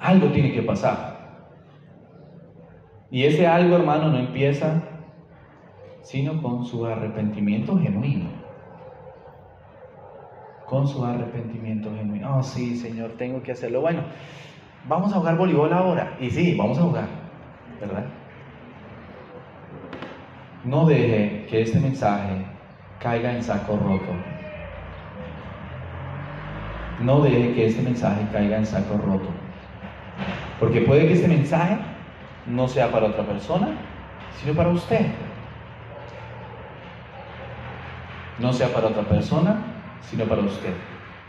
[0.00, 1.10] Algo tiene que pasar.
[3.10, 4.82] Y ese algo, hermano, no empieza
[6.02, 8.30] sino con su arrepentimiento genuino.
[10.66, 12.38] Con su arrepentimiento genuino.
[12.38, 13.80] Oh, sí, Señor, tengo que hacerlo.
[13.80, 14.02] Bueno,
[14.88, 16.16] vamos a jugar voleibol ahora.
[16.20, 17.08] Y sí, vamos a jugar,
[17.80, 18.06] ¿verdad?
[20.64, 22.44] No deje que este mensaje
[23.00, 24.12] caiga en saco roto.
[27.00, 29.28] No deje que este mensaje caiga en saco roto.
[30.60, 31.78] Porque puede que ese mensaje
[32.46, 33.68] no sea para otra persona,
[34.38, 35.06] sino para usted.
[38.38, 39.56] No sea para otra persona,
[40.02, 40.74] sino para usted.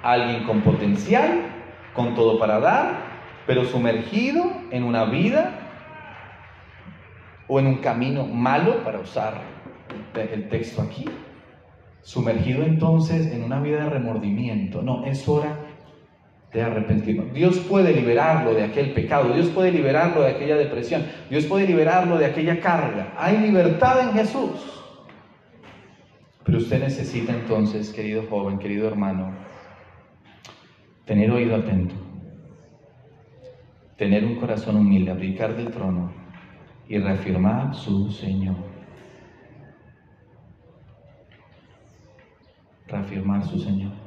[0.04, 1.46] Alguien con potencial,
[1.94, 3.12] con todo para dar,
[3.48, 5.52] pero sumergido en una vida
[7.48, 9.36] o en un camino malo, para usar
[10.14, 11.06] el texto aquí.
[12.02, 14.82] Sumergido entonces en una vida de remordimiento.
[14.82, 15.58] No, es hora
[16.54, 17.34] de arrepentirnos.
[17.34, 22.18] Dios puede liberarlo de aquel pecado, Dios puede liberarlo de aquella depresión, Dios puede liberarlo
[22.18, 23.14] de aquella carga.
[23.18, 24.84] Hay libertad en Jesús.
[26.44, 29.34] Pero usted necesita entonces, querido joven, querido hermano,
[31.06, 31.96] tener oído atento,
[33.96, 36.12] tener un corazón humilde, abdicar del trono
[36.90, 38.56] y reafirmar su Señor.
[42.88, 44.01] Reafirmar su Señor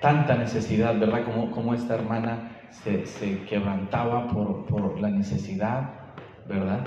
[0.00, 1.24] tanta necesidad, ¿verdad?
[1.24, 5.90] Como, como esta hermana se, se quebrantaba por, por, la necesidad,
[6.48, 6.86] ¿verdad?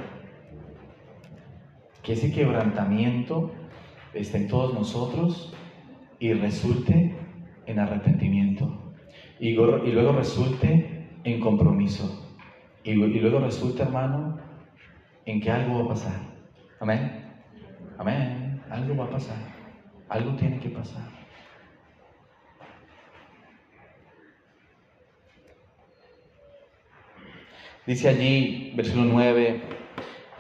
[2.03, 3.51] Que ese quebrantamiento
[4.13, 5.53] esté en todos nosotros
[6.19, 7.15] y resulte
[7.65, 8.93] en arrepentimiento.
[9.39, 12.25] Y, y luego resulte en compromiso.
[12.83, 14.37] Y, y luego resulte, hermano,
[15.25, 16.19] en que algo va a pasar.
[16.79, 17.25] Amén.
[17.97, 18.61] Amén.
[18.69, 19.37] Algo va a pasar.
[20.09, 21.18] Algo tiene que pasar.
[27.89, 29.61] Dice allí, versículo 9,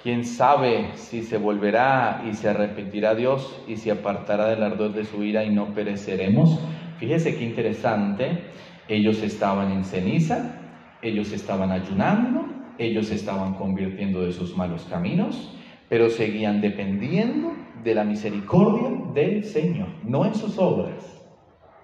[0.03, 5.03] quién sabe si se volverá y se arrepentirá Dios y se apartará del ardor de
[5.03, 6.59] su ira y no pereceremos.
[6.99, 8.43] Fíjese qué interesante,
[8.87, 10.59] ellos estaban en ceniza,
[11.01, 12.45] ellos estaban ayunando,
[12.77, 15.57] ellos estaban convirtiendo de sus malos caminos,
[15.89, 21.19] pero seguían dependiendo de la misericordia del Señor, no en sus obras.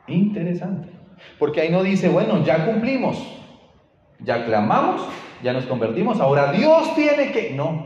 [0.06, 0.90] Interesante.
[1.40, 3.18] Porque ahí no dice, bueno, ya cumplimos,
[4.20, 5.02] ya clamamos,
[5.46, 7.52] ya nos convertimos, ahora Dios tiene que...
[7.52, 7.86] No.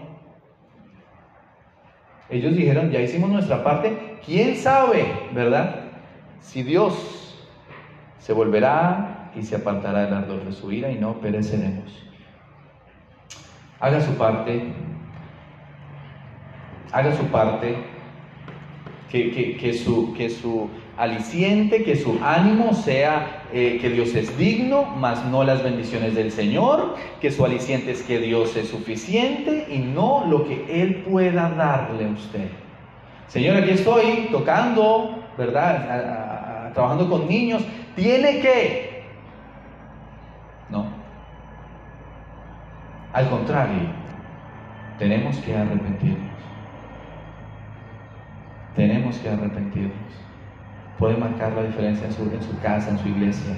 [2.30, 5.92] Ellos dijeron, ya hicimos nuestra parte, ¿quién sabe, verdad?
[6.40, 7.38] Si Dios
[8.20, 11.92] se volverá y se apartará del ardor de su ira y no pereceremos.
[13.82, 14.72] Haga su parte,
[16.94, 17.76] haga su parte,
[19.10, 24.84] que, que, su, que su aliciente, que su ánimo sea eh, que Dios es digno,
[24.98, 29.78] mas no las bendiciones del Señor, que su aliciente es que Dios es suficiente y
[29.80, 32.50] no lo que Él pueda darle a usted.
[33.28, 36.74] Señor, aquí estoy tocando, ¿verdad?
[36.74, 37.64] trabajando con niños.
[37.96, 39.04] Tiene que...
[40.70, 40.86] No.
[43.14, 43.90] Al contrario,
[44.98, 46.30] tenemos que arrepentirnos.
[48.76, 50.29] Tenemos que arrepentirnos
[51.00, 53.56] puede marcar la diferencia en su, en su casa, en su iglesia.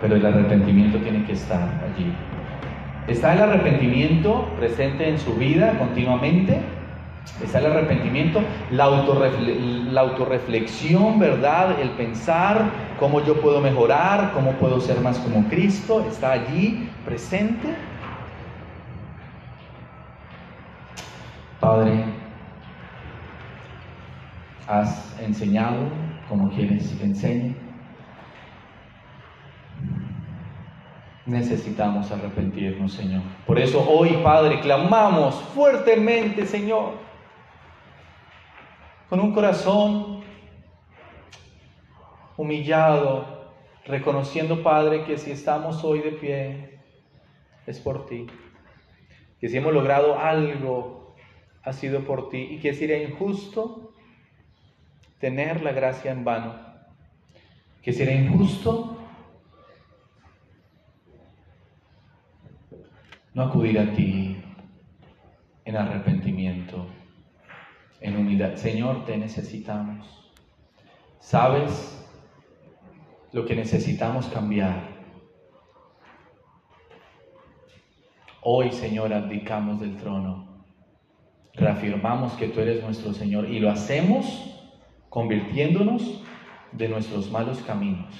[0.00, 2.12] Pero el arrepentimiento tiene que estar allí.
[3.08, 6.60] ¿Está el arrepentimiento presente en su vida continuamente?
[7.42, 11.80] Está el arrepentimiento, la, la autorreflexión, ¿verdad?
[11.80, 12.66] El pensar
[13.00, 17.74] cómo yo puedo mejorar, cómo puedo ser más como Cristo, está allí presente.
[21.60, 22.04] Padre,
[24.68, 25.88] has enseñado
[26.28, 27.68] como quieres que enseñe.
[31.28, 33.22] necesitamos arrepentirnos, Señor.
[33.46, 36.94] Por eso hoy, Padre, clamamos fuertemente, Señor,
[39.10, 40.22] con un corazón
[42.36, 43.52] humillado,
[43.84, 46.80] reconociendo, Padre, que si estamos hoy de pie,
[47.66, 48.26] es por ti.
[49.38, 51.14] Que si hemos logrado algo,
[51.62, 52.48] ha sido por ti.
[52.52, 53.87] Y que sería injusto
[55.18, 56.54] tener la gracia en vano.
[57.82, 58.98] Que sería injusto
[63.34, 64.36] no acudir a ti
[65.64, 66.86] en arrepentimiento,
[68.00, 68.56] en unidad.
[68.56, 70.32] Señor, te necesitamos.
[71.20, 72.04] ¿Sabes
[73.32, 74.98] lo que necesitamos cambiar?
[78.42, 80.64] Hoy, Señor, abdicamos del trono.
[81.54, 84.57] Reafirmamos que tú eres nuestro Señor y lo hacemos
[85.18, 86.22] convirtiéndonos
[86.70, 88.14] de nuestros malos caminos.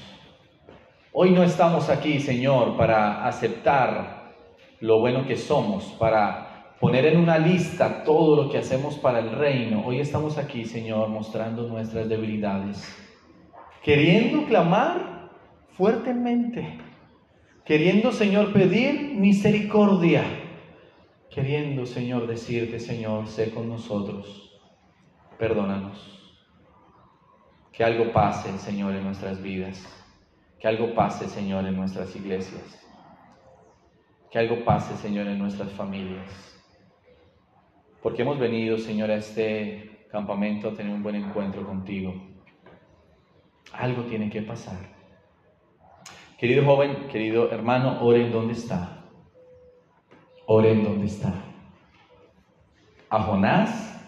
[1.13, 4.35] Hoy no estamos aquí, Señor, para aceptar
[4.81, 9.31] lo bueno que somos, para poner en una lista todo lo que hacemos para el
[9.31, 9.87] reino.
[9.87, 12.85] Hoy estamos aquí, Señor, mostrando nuestras debilidades,
[13.85, 15.31] queriendo clamar
[15.77, 16.81] fuertemente,
[17.65, 20.25] queriendo, Señor, pedir misericordia,
[21.31, 24.59] queriendo, Señor, decirte, Señor, sé con nosotros,
[25.39, 26.18] perdónanos.
[27.79, 29.87] Que algo pase, Señor, en nuestras vidas.
[30.59, 32.85] Que algo pase, Señor, en nuestras iglesias.
[34.33, 36.29] Que algo pase, Señor, en nuestras familias.
[38.03, 42.21] Porque hemos venido, Señor, a este campamento a tener un buen encuentro contigo.
[43.73, 44.81] Algo tiene que pasar.
[46.37, 49.05] Querido joven, querido hermano, ore en donde está.
[50.47, 51.33] Ore en donde está.
[53.09, 54.03] A Jonás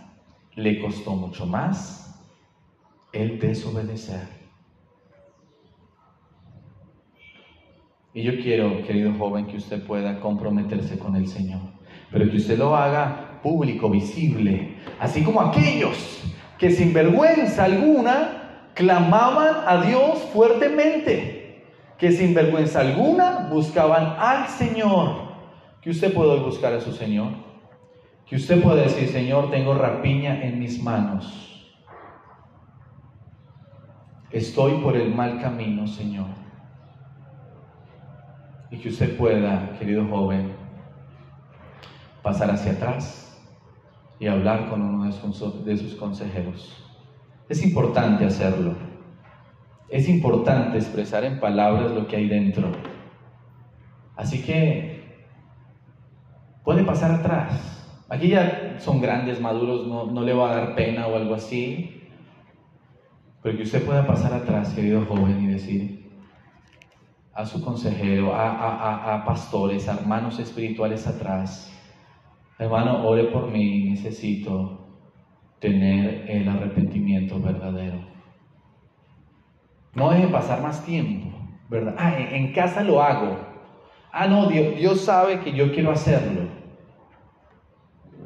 [0.57, 2.10] le costó mucho más
[3.13, 4.41] el desobedecer.
[8.13, 11.61] Y yo quiero, querido joven, que usted pueda comprometerse con el Señor,
[12.11, 16.21] pero que usted lo haga público, visible, así como aquellos
[16.59, 21.65] que sin vergüenza alguna clamaban a Dios fuertemente,
[21.99, 25.31] que sin vergüenza alguna buscaban al Señor,
[25.81, 27.29] que usted pueda buscar a su Señor,
[28.27, 31.50] que usted pueda decir, Señor, tengo rapiña en mis manos,
[34.33, 36.41] estoy por el mal camino, Señor
[38.71, 40.53] y que usted pueda, querido joven,
[42.23, 43.27] pasar hacia atrás
[44.19, 46.87] y hablar con uno de sus, consejeros.
[47.49, 48.75] Es importante hacerlo.
[49.89, 52.71] Es importante expresar en palabras lo que hay dentro.
[54.15, 55.27] Así que
[56.63, 58.05] puede pasar atrás.
[58.09, 62.00] Aquí ya son grandes, maduros, no, no le va a dar pena o algo así.
[63.43, 66.11] Pero que usted pueda pasar atrás, querido joven, y decir,
[67.33, 71.73] a su consejero, a, pastores, a hermanos espirituales atrás.
[72.59, 74.81] Hermano, ore por mí, necesito
[75.59, 78.01] tener el arrepentimiento verdadero.
[79.95, 81.31] No deje pasar más tiempo,
[81.69, 81.95] ¿verdad?
[81.99, 83.39] Ah, en casa lo hago.
[84.13, 86.43] Ah, no, Dios, Dios sabe que yo quiero hacerlo.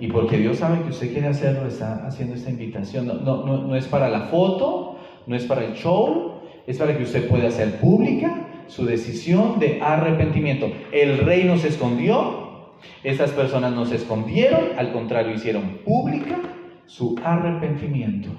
[0.00, 3.06] Y porque Dios sabe que usted quiere hacerlo, está haciendo esta invitación.
[3.06, 4.93] No, no, no, no es para la foto,
[5.26, 9.80] no es para el show, es para que usted pueda hacer pública su decisión de
[9.82, 10.70] arrepentimiento.
[10.92, 16.38] El rey no se escondió, esas personas no se escondieron, al contrario, hicieron pública
[16.86, 18.30] su arrepentimiento.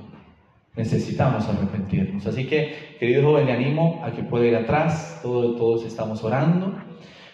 [0.76, 2.28] Necesitamos arrepentirnos.
[2.28, 6.76] Así que, querido joven, le animo a que pueda ir atrás, todos, todos estamos orando,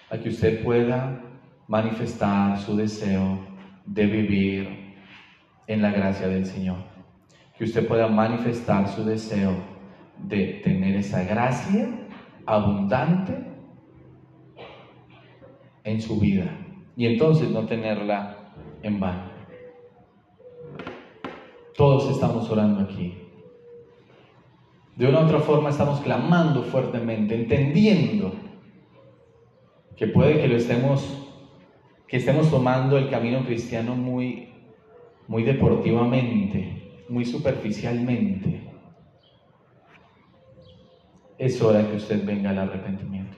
[0.09, 1.21] a que usted pueda
[1.67, 3.39] manifestar su deseo
[3.85, 4.95] de vivir
[5.67, 6.90] en la gracia del Señor.
[7.61, 9.53] Que usted pueda manifestar su deseo
[10.17, 11.91] de tener esa gracia
[12.43, 13.37] abundante
[15.83, 16.57] en su vida
[16.97, 18.51] y entonces no tenerla
[18.81, 19.29] en vano.
[21.77, 23.15] Todos estamos orando aquí.
[24.95, 28.33] De una u otra forma estamos clamando fuertemente, entendiendo
[29.95, 31.27] que puede que lo estemos
[32.07, 34.49] que estemos tomando el camino cristiano muy
[35.27, 36.80] muy deportivamente,
[37.11, 38.71] muy superficialmente
[41.37, 43.37] es hora que usted venga al arrepentimiento.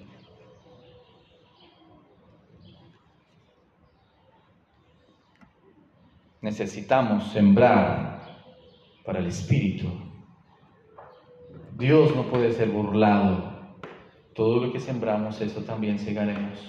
[6.42, 8.22] Necesitamos sembrar
[9.04, 9.88] para el Espíritu.
[11.76, 13.80] Dios no puede ser burlado.
[14.36, 16.60] Todo lo que sembramos, eso también segaremos.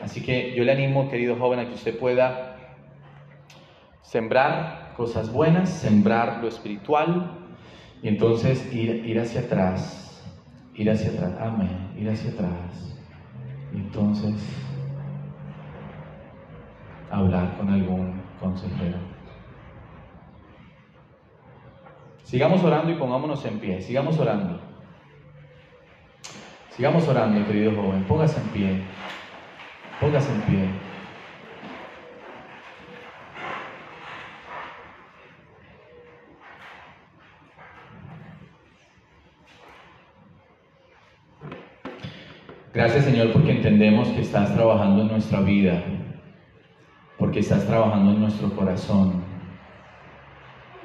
[0.00, 2.53] Así que yo le animo, querido joven, a que usted pueda
[4.04, 7.40] sembrar cosas buenas, sembrar lo espiritual,
[8.00, 10.04] y entonces ir, ir hacia atrás
[10.74, 11.32] ir hacia atrás.
[11.40, 11.92] Amén.
[11.96, 12.96] Ir hacia atrás.
[13.72, 14.34] Y entonces
[17.10, 18.98] hablar con algún consejero.
[22.22, 23.80] Sigamos orando y pongámonos en pie.
[23.80, 24.60] Sigamos orando.
[26.70, 28.04] Sigamos orando, querido joven.
[28.04, 28.82] Póngase en pie.
[30.00, 30.83] Póngase en pie.
[42.74, 45.80] Gracias Señor porque entendemos que estás trabajando en nuestra vida,
[47.16, 49.22] porque estás trabajando en nuestro corazón.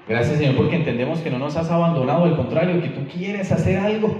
[0.07, 3.79] Gracias Señor porque entendemos que no nos has abandonado, al contrario, que tú quieres hacer
[3.79, 4.19] algo.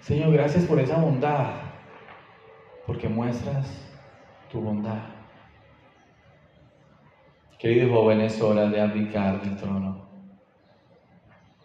[0.00, 1.50] Señor, gracias por esa bondad,
[2.86, 3.86] porque muestras
[4.50, 5.02] tu bondad.
[7.58, 10.06] Querido joven, es hora de abdicar del trono.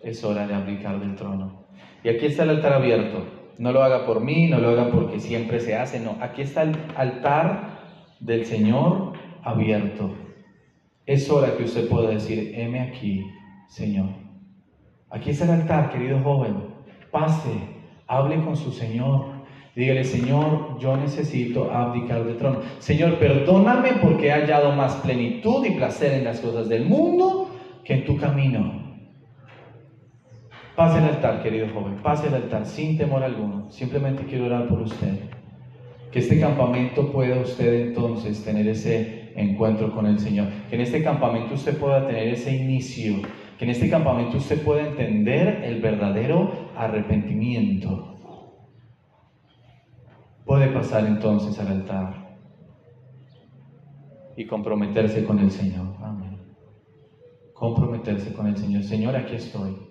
[0.04, 1.64] Es hora de abdicar del trono.
[2.04, 3.39] Y aquí está el altar abierto.
[3.60, 6.16] No lo haga por mí, no lo haga porque siempre se hace, no.
[6.22, 7.80] Aquí está el altar
[8.22, 9.12] del Señor
[9.44, 10.12] abierto.
[11.06, 13.30] Es hora que usted pueda decir, heme aquí,
[13.68, 14.12] Señor.
[15.10, 16.56] Aquí está el altar, querido joven.
[17.12, 17.52] Pase,
[18.08, 19.26] hable con su Señor.
[19.76, 22.62] Dígale, Señor, yo necesito abdicar del trono.
[22.80, 27.50] Señor, perdóname porque he hallado más plenitud y placer en las cosas del mundo
[27.84, 28.79] que en tu camino.
[30.80, 33.70] Pase el altar, querido joven, pase el altar sin temor alguno.
[33.70, 35.20] Simplemente quiero orar por usted.
[36.10, 40.48] Que este campamento pueda usted entonces tener ese encuentro con el Señor.
[40.70, 43.16] Que en este campamento usted pueda tener ese inicio.
[43.58, 48.16] Que en este campamento usted pueda entender el verdadero arrepentimiento.
[50.46, 52.38] Puede pasar entonces al altar
[54.38, 55.88] y comprometerse con el Señor.
[56.02, 56.40] Amén.
[57.54, 58.84] Comprometerse con el Señor.
[58.84, 59.89] Señor, aquí estoy.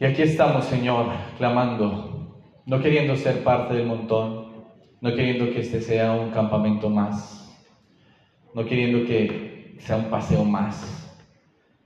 [0.00, 1.06] Y aquí estamos, Señor,
[1.38, 4.64] clamando, no queriendo ser parte del montón,
[5.00, 7.52] no queriendo que este sea un campamento más,
[8.54, 11.18] no queriendo que sea un paseo más,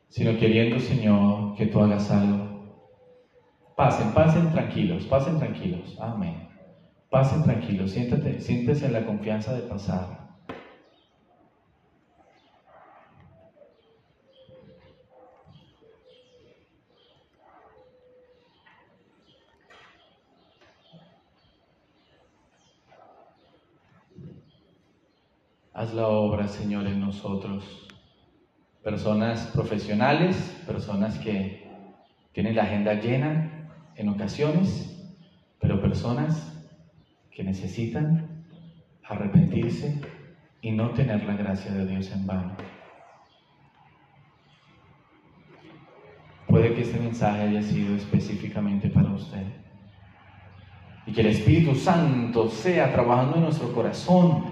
[0.08, 2.76] sino queriendo, Señor, que tú hagas algo.
[3.76, 5.96] Pasen, pasen tranquilos, pasen tranquilos.
[5.98, 6.48] Amén.
[7.08, 10.21] Pasen tranquilos, siéntate, siéntese en la confianza de pasar.
[25.74, 27.88] Haz la obra, Señor, en nosotros.
[28.84, 31.66] Personas profesionales, personas que
[32.32, 35.16] tienen la agenda llena en ocasiones,
[35.58, 36.62] pero personas
[37.30, 38.44] que necesitan
[39.02, 39.98] arrepentirse
[40.60, 42.54] y no tener la gracia de Dios en vano.
[46.48, 49.46] Puede que este mensaje haya sido específicamente para usted.
[51.06, 54.51] Y que el Espíritu Santo sea trabajando en nuestro corazón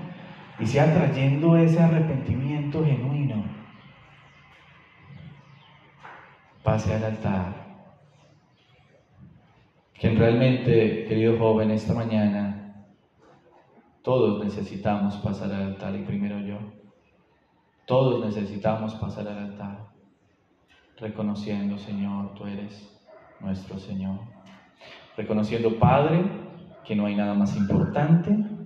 [0.60, 3.42] y sea trayendo ese arrepentimiento genuino.
[6.62, 7.70] Pase al altar.
[9.98, 12.86] Quien realmente, querido joven, esta mañana,
[14.02, 16.58] todos necesitamos pasar al altar y primero yo.
[17.86, 19.88] Todos necesitamos pasar al altar,
[20.98, 23.02] reconociendo, Señor, tú eres
[23.40, 24.20] nuestro Señor.
[25.16, 26.22] Reconociendo, Padre,
[26.84, 28.59] que no hay nada más importante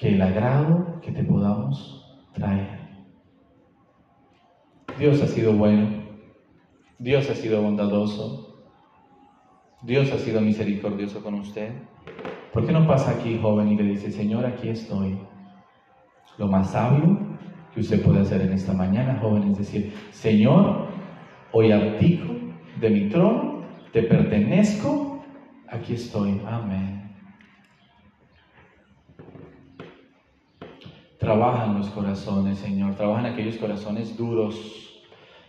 [0.00, 2.80] que el agrado que te podamos traer.
[4.98, 5.88] Dios ha sido bueno,
[6.98, 8.64] Dios ha sido bondadoso,
[9.82, 11.72] Dios ha sido misericordioso con usted.
[12.52, 15.18] ¿Por qué no pasa aquí, joven, y le dice, Señor, aquí estoy?
[16.38, 17.18] Lo más sabio
[17.74, 20.88] que usted puede hacer en esta mañana, joven, es decir, Señor,
[21.52, 22.32] hoy abdico
[22.80, 25.22] de mi trono, te pertenezco,
[25.68, 26.40] aquí estoy.
[26.46, 26.99] Amén.
[31.30, 32.96] Trabaja en los corazones, Señor.
[32.96, 35.00] Trabaja en aquellos corazones duros,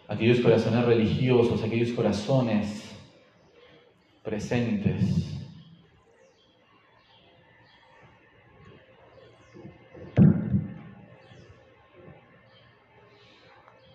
[0.07, 2.95] aquellos corazones religiosos, aquellos corazones
[4.21, 5.39] presentes.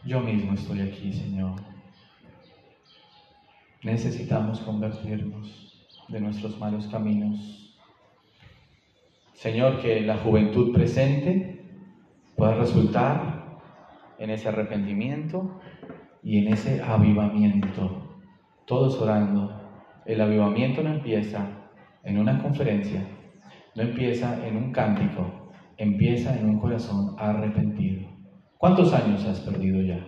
[0.04, 1.54] Yo mismo estoy aquí, Señor.
[3.84, 7.76] Necesitamos convertirnos de nuestros malos caminos.
[9.34, 11.55] Señor, que la juventud presente
[12.46, 13.58] pueda resultar
[14.18, 15.58] en ese arrepentimiento
[16.22, 18.20] y en ese avivamiento.
[18.66, 19.62] Todos orando.
[20.04, 21.48] El avivamiento no empieza
[22.04, 23.04] en una conferencia,
[23.74, 28.08] no empieza en un cántico, empieza en un corazón arrepentido.
[28.58, 30.06] ¿Cuántos años has perdido ya?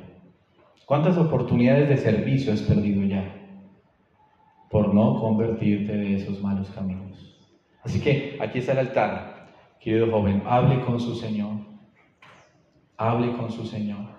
[0.86, 3.34] ¿Cuántas oportunidades de servicio has perdido ya
[4.70, 7.36] por no convertirte de esos malos caminos?
[7.82, 9.48] Así que aquí está el altar,
[9.80, 11.67] querido joven, hable con su Señor,
[12.98, 14.18] hable con su Señor.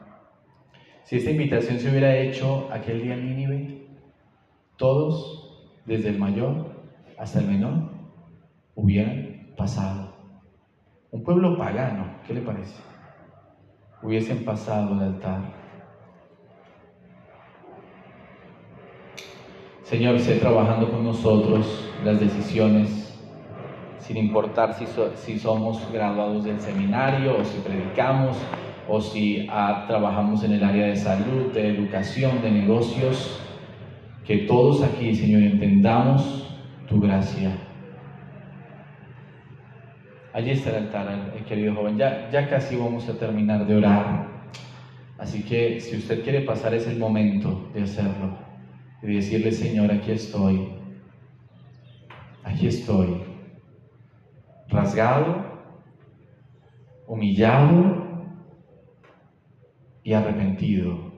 [1.04, 3.88] Si esta invitación se hubiera hecho aquel día en Nínive,
[4.78, 6.78] todos, desde el mayor
[7.18, 7.90] hasta el menor,
[8.76, 10.14] hubieran pasado.
[11.12, 12.82] Un pueblo pagano, ¿qué le parece?
[14.02, 15.42] Hubiesen pasado al altar.
[19.84, 23.20] Señor, esté trabajando con nosotros las decisiones,
[23.98, 28.38] sin importar si, si somos graduados del seminario o si predicamos
[28.90, 33.40] o si ah, trabajamos en el área de salud, de educación, de negocios,
[34.26, 37.52] que todos aquí, Señor, entendamos tu gracia.
[40.34, 41.98] Allí está el altar, querido joven.
[41.98, 44.28] Ya, ya casi vamos a terminar de orar.
[45.18, 48.38] Así que si usted quiere pasar es el momento de hacerlo.
[49.04, 50.70] Y decirle, Señor, aquí estoy.
[52.44, 53.24] Aquí estoy.
[54.68, 55.44] Rasgado,
[57.08, 58.09] humillado
[60.04, 61.10] y arrepentido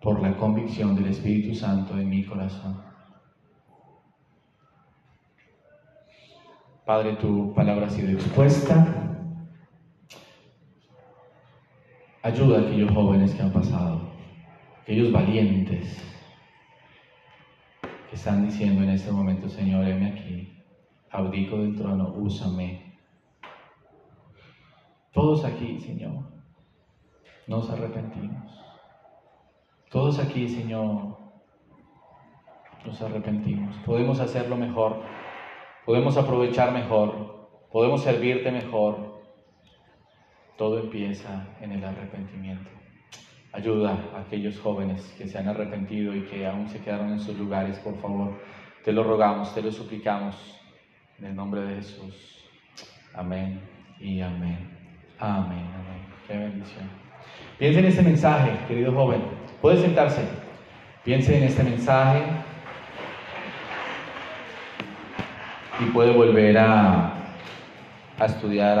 [0.00, 2.80] por la convicción del Espíritu Santo en mi corazón.
[6.84, 8.84] Padre, tu palabra ha sido expuesta.
[12.22, 14.00] Ayuda a aquellos jóvenes que han pasado,
[14.82, 16.02] aquellos valientes
[18.08, 20.52] que están diciendo en este momento, Señor, heme aquí,
[21.10, 22.92] abdico del trono, úsame.
[25.12, 26.29] Todos aquí, Señor,
[27.50, 28.50] nos arrepentimos.
[29.90, 31.18] Todos aquí, Señor,
[32.86, 33.76] nos arrepentimos.
[33.84, 35.02] Podemos hacerlo mejor
[35.90, 39.22] podemos aprovechar mejor, podemos servirte mejor.
[40.56, 42.70] Todo empieza en el arrepentimiento.
[43.52, 47.36] Ayuda a aquellos jóvenes que se han arrepentido y que aún se quedaron en sus
[47.36, 48.40] lugares, por favor.
[48.84, 50.36] Te lo rogamos, te lo suplicamos.
[51.18, 52.44] En el nombre de Jesús.
[53.14, 53.60] Amén
[53.98, 54.70] y amén.
[55.18, 56.06] Amén, amén.
[56.28, 57.09] Qué bendición.
[57.60, 59.22] Piense en este mensaje, querido joven.
[59.60, 60.22] Puede sentarse.
[61.04, 62.22] Piense en este mensaje.
[65.80, 67.12] y puede volver a,
[68.18, 68.78] a estudiar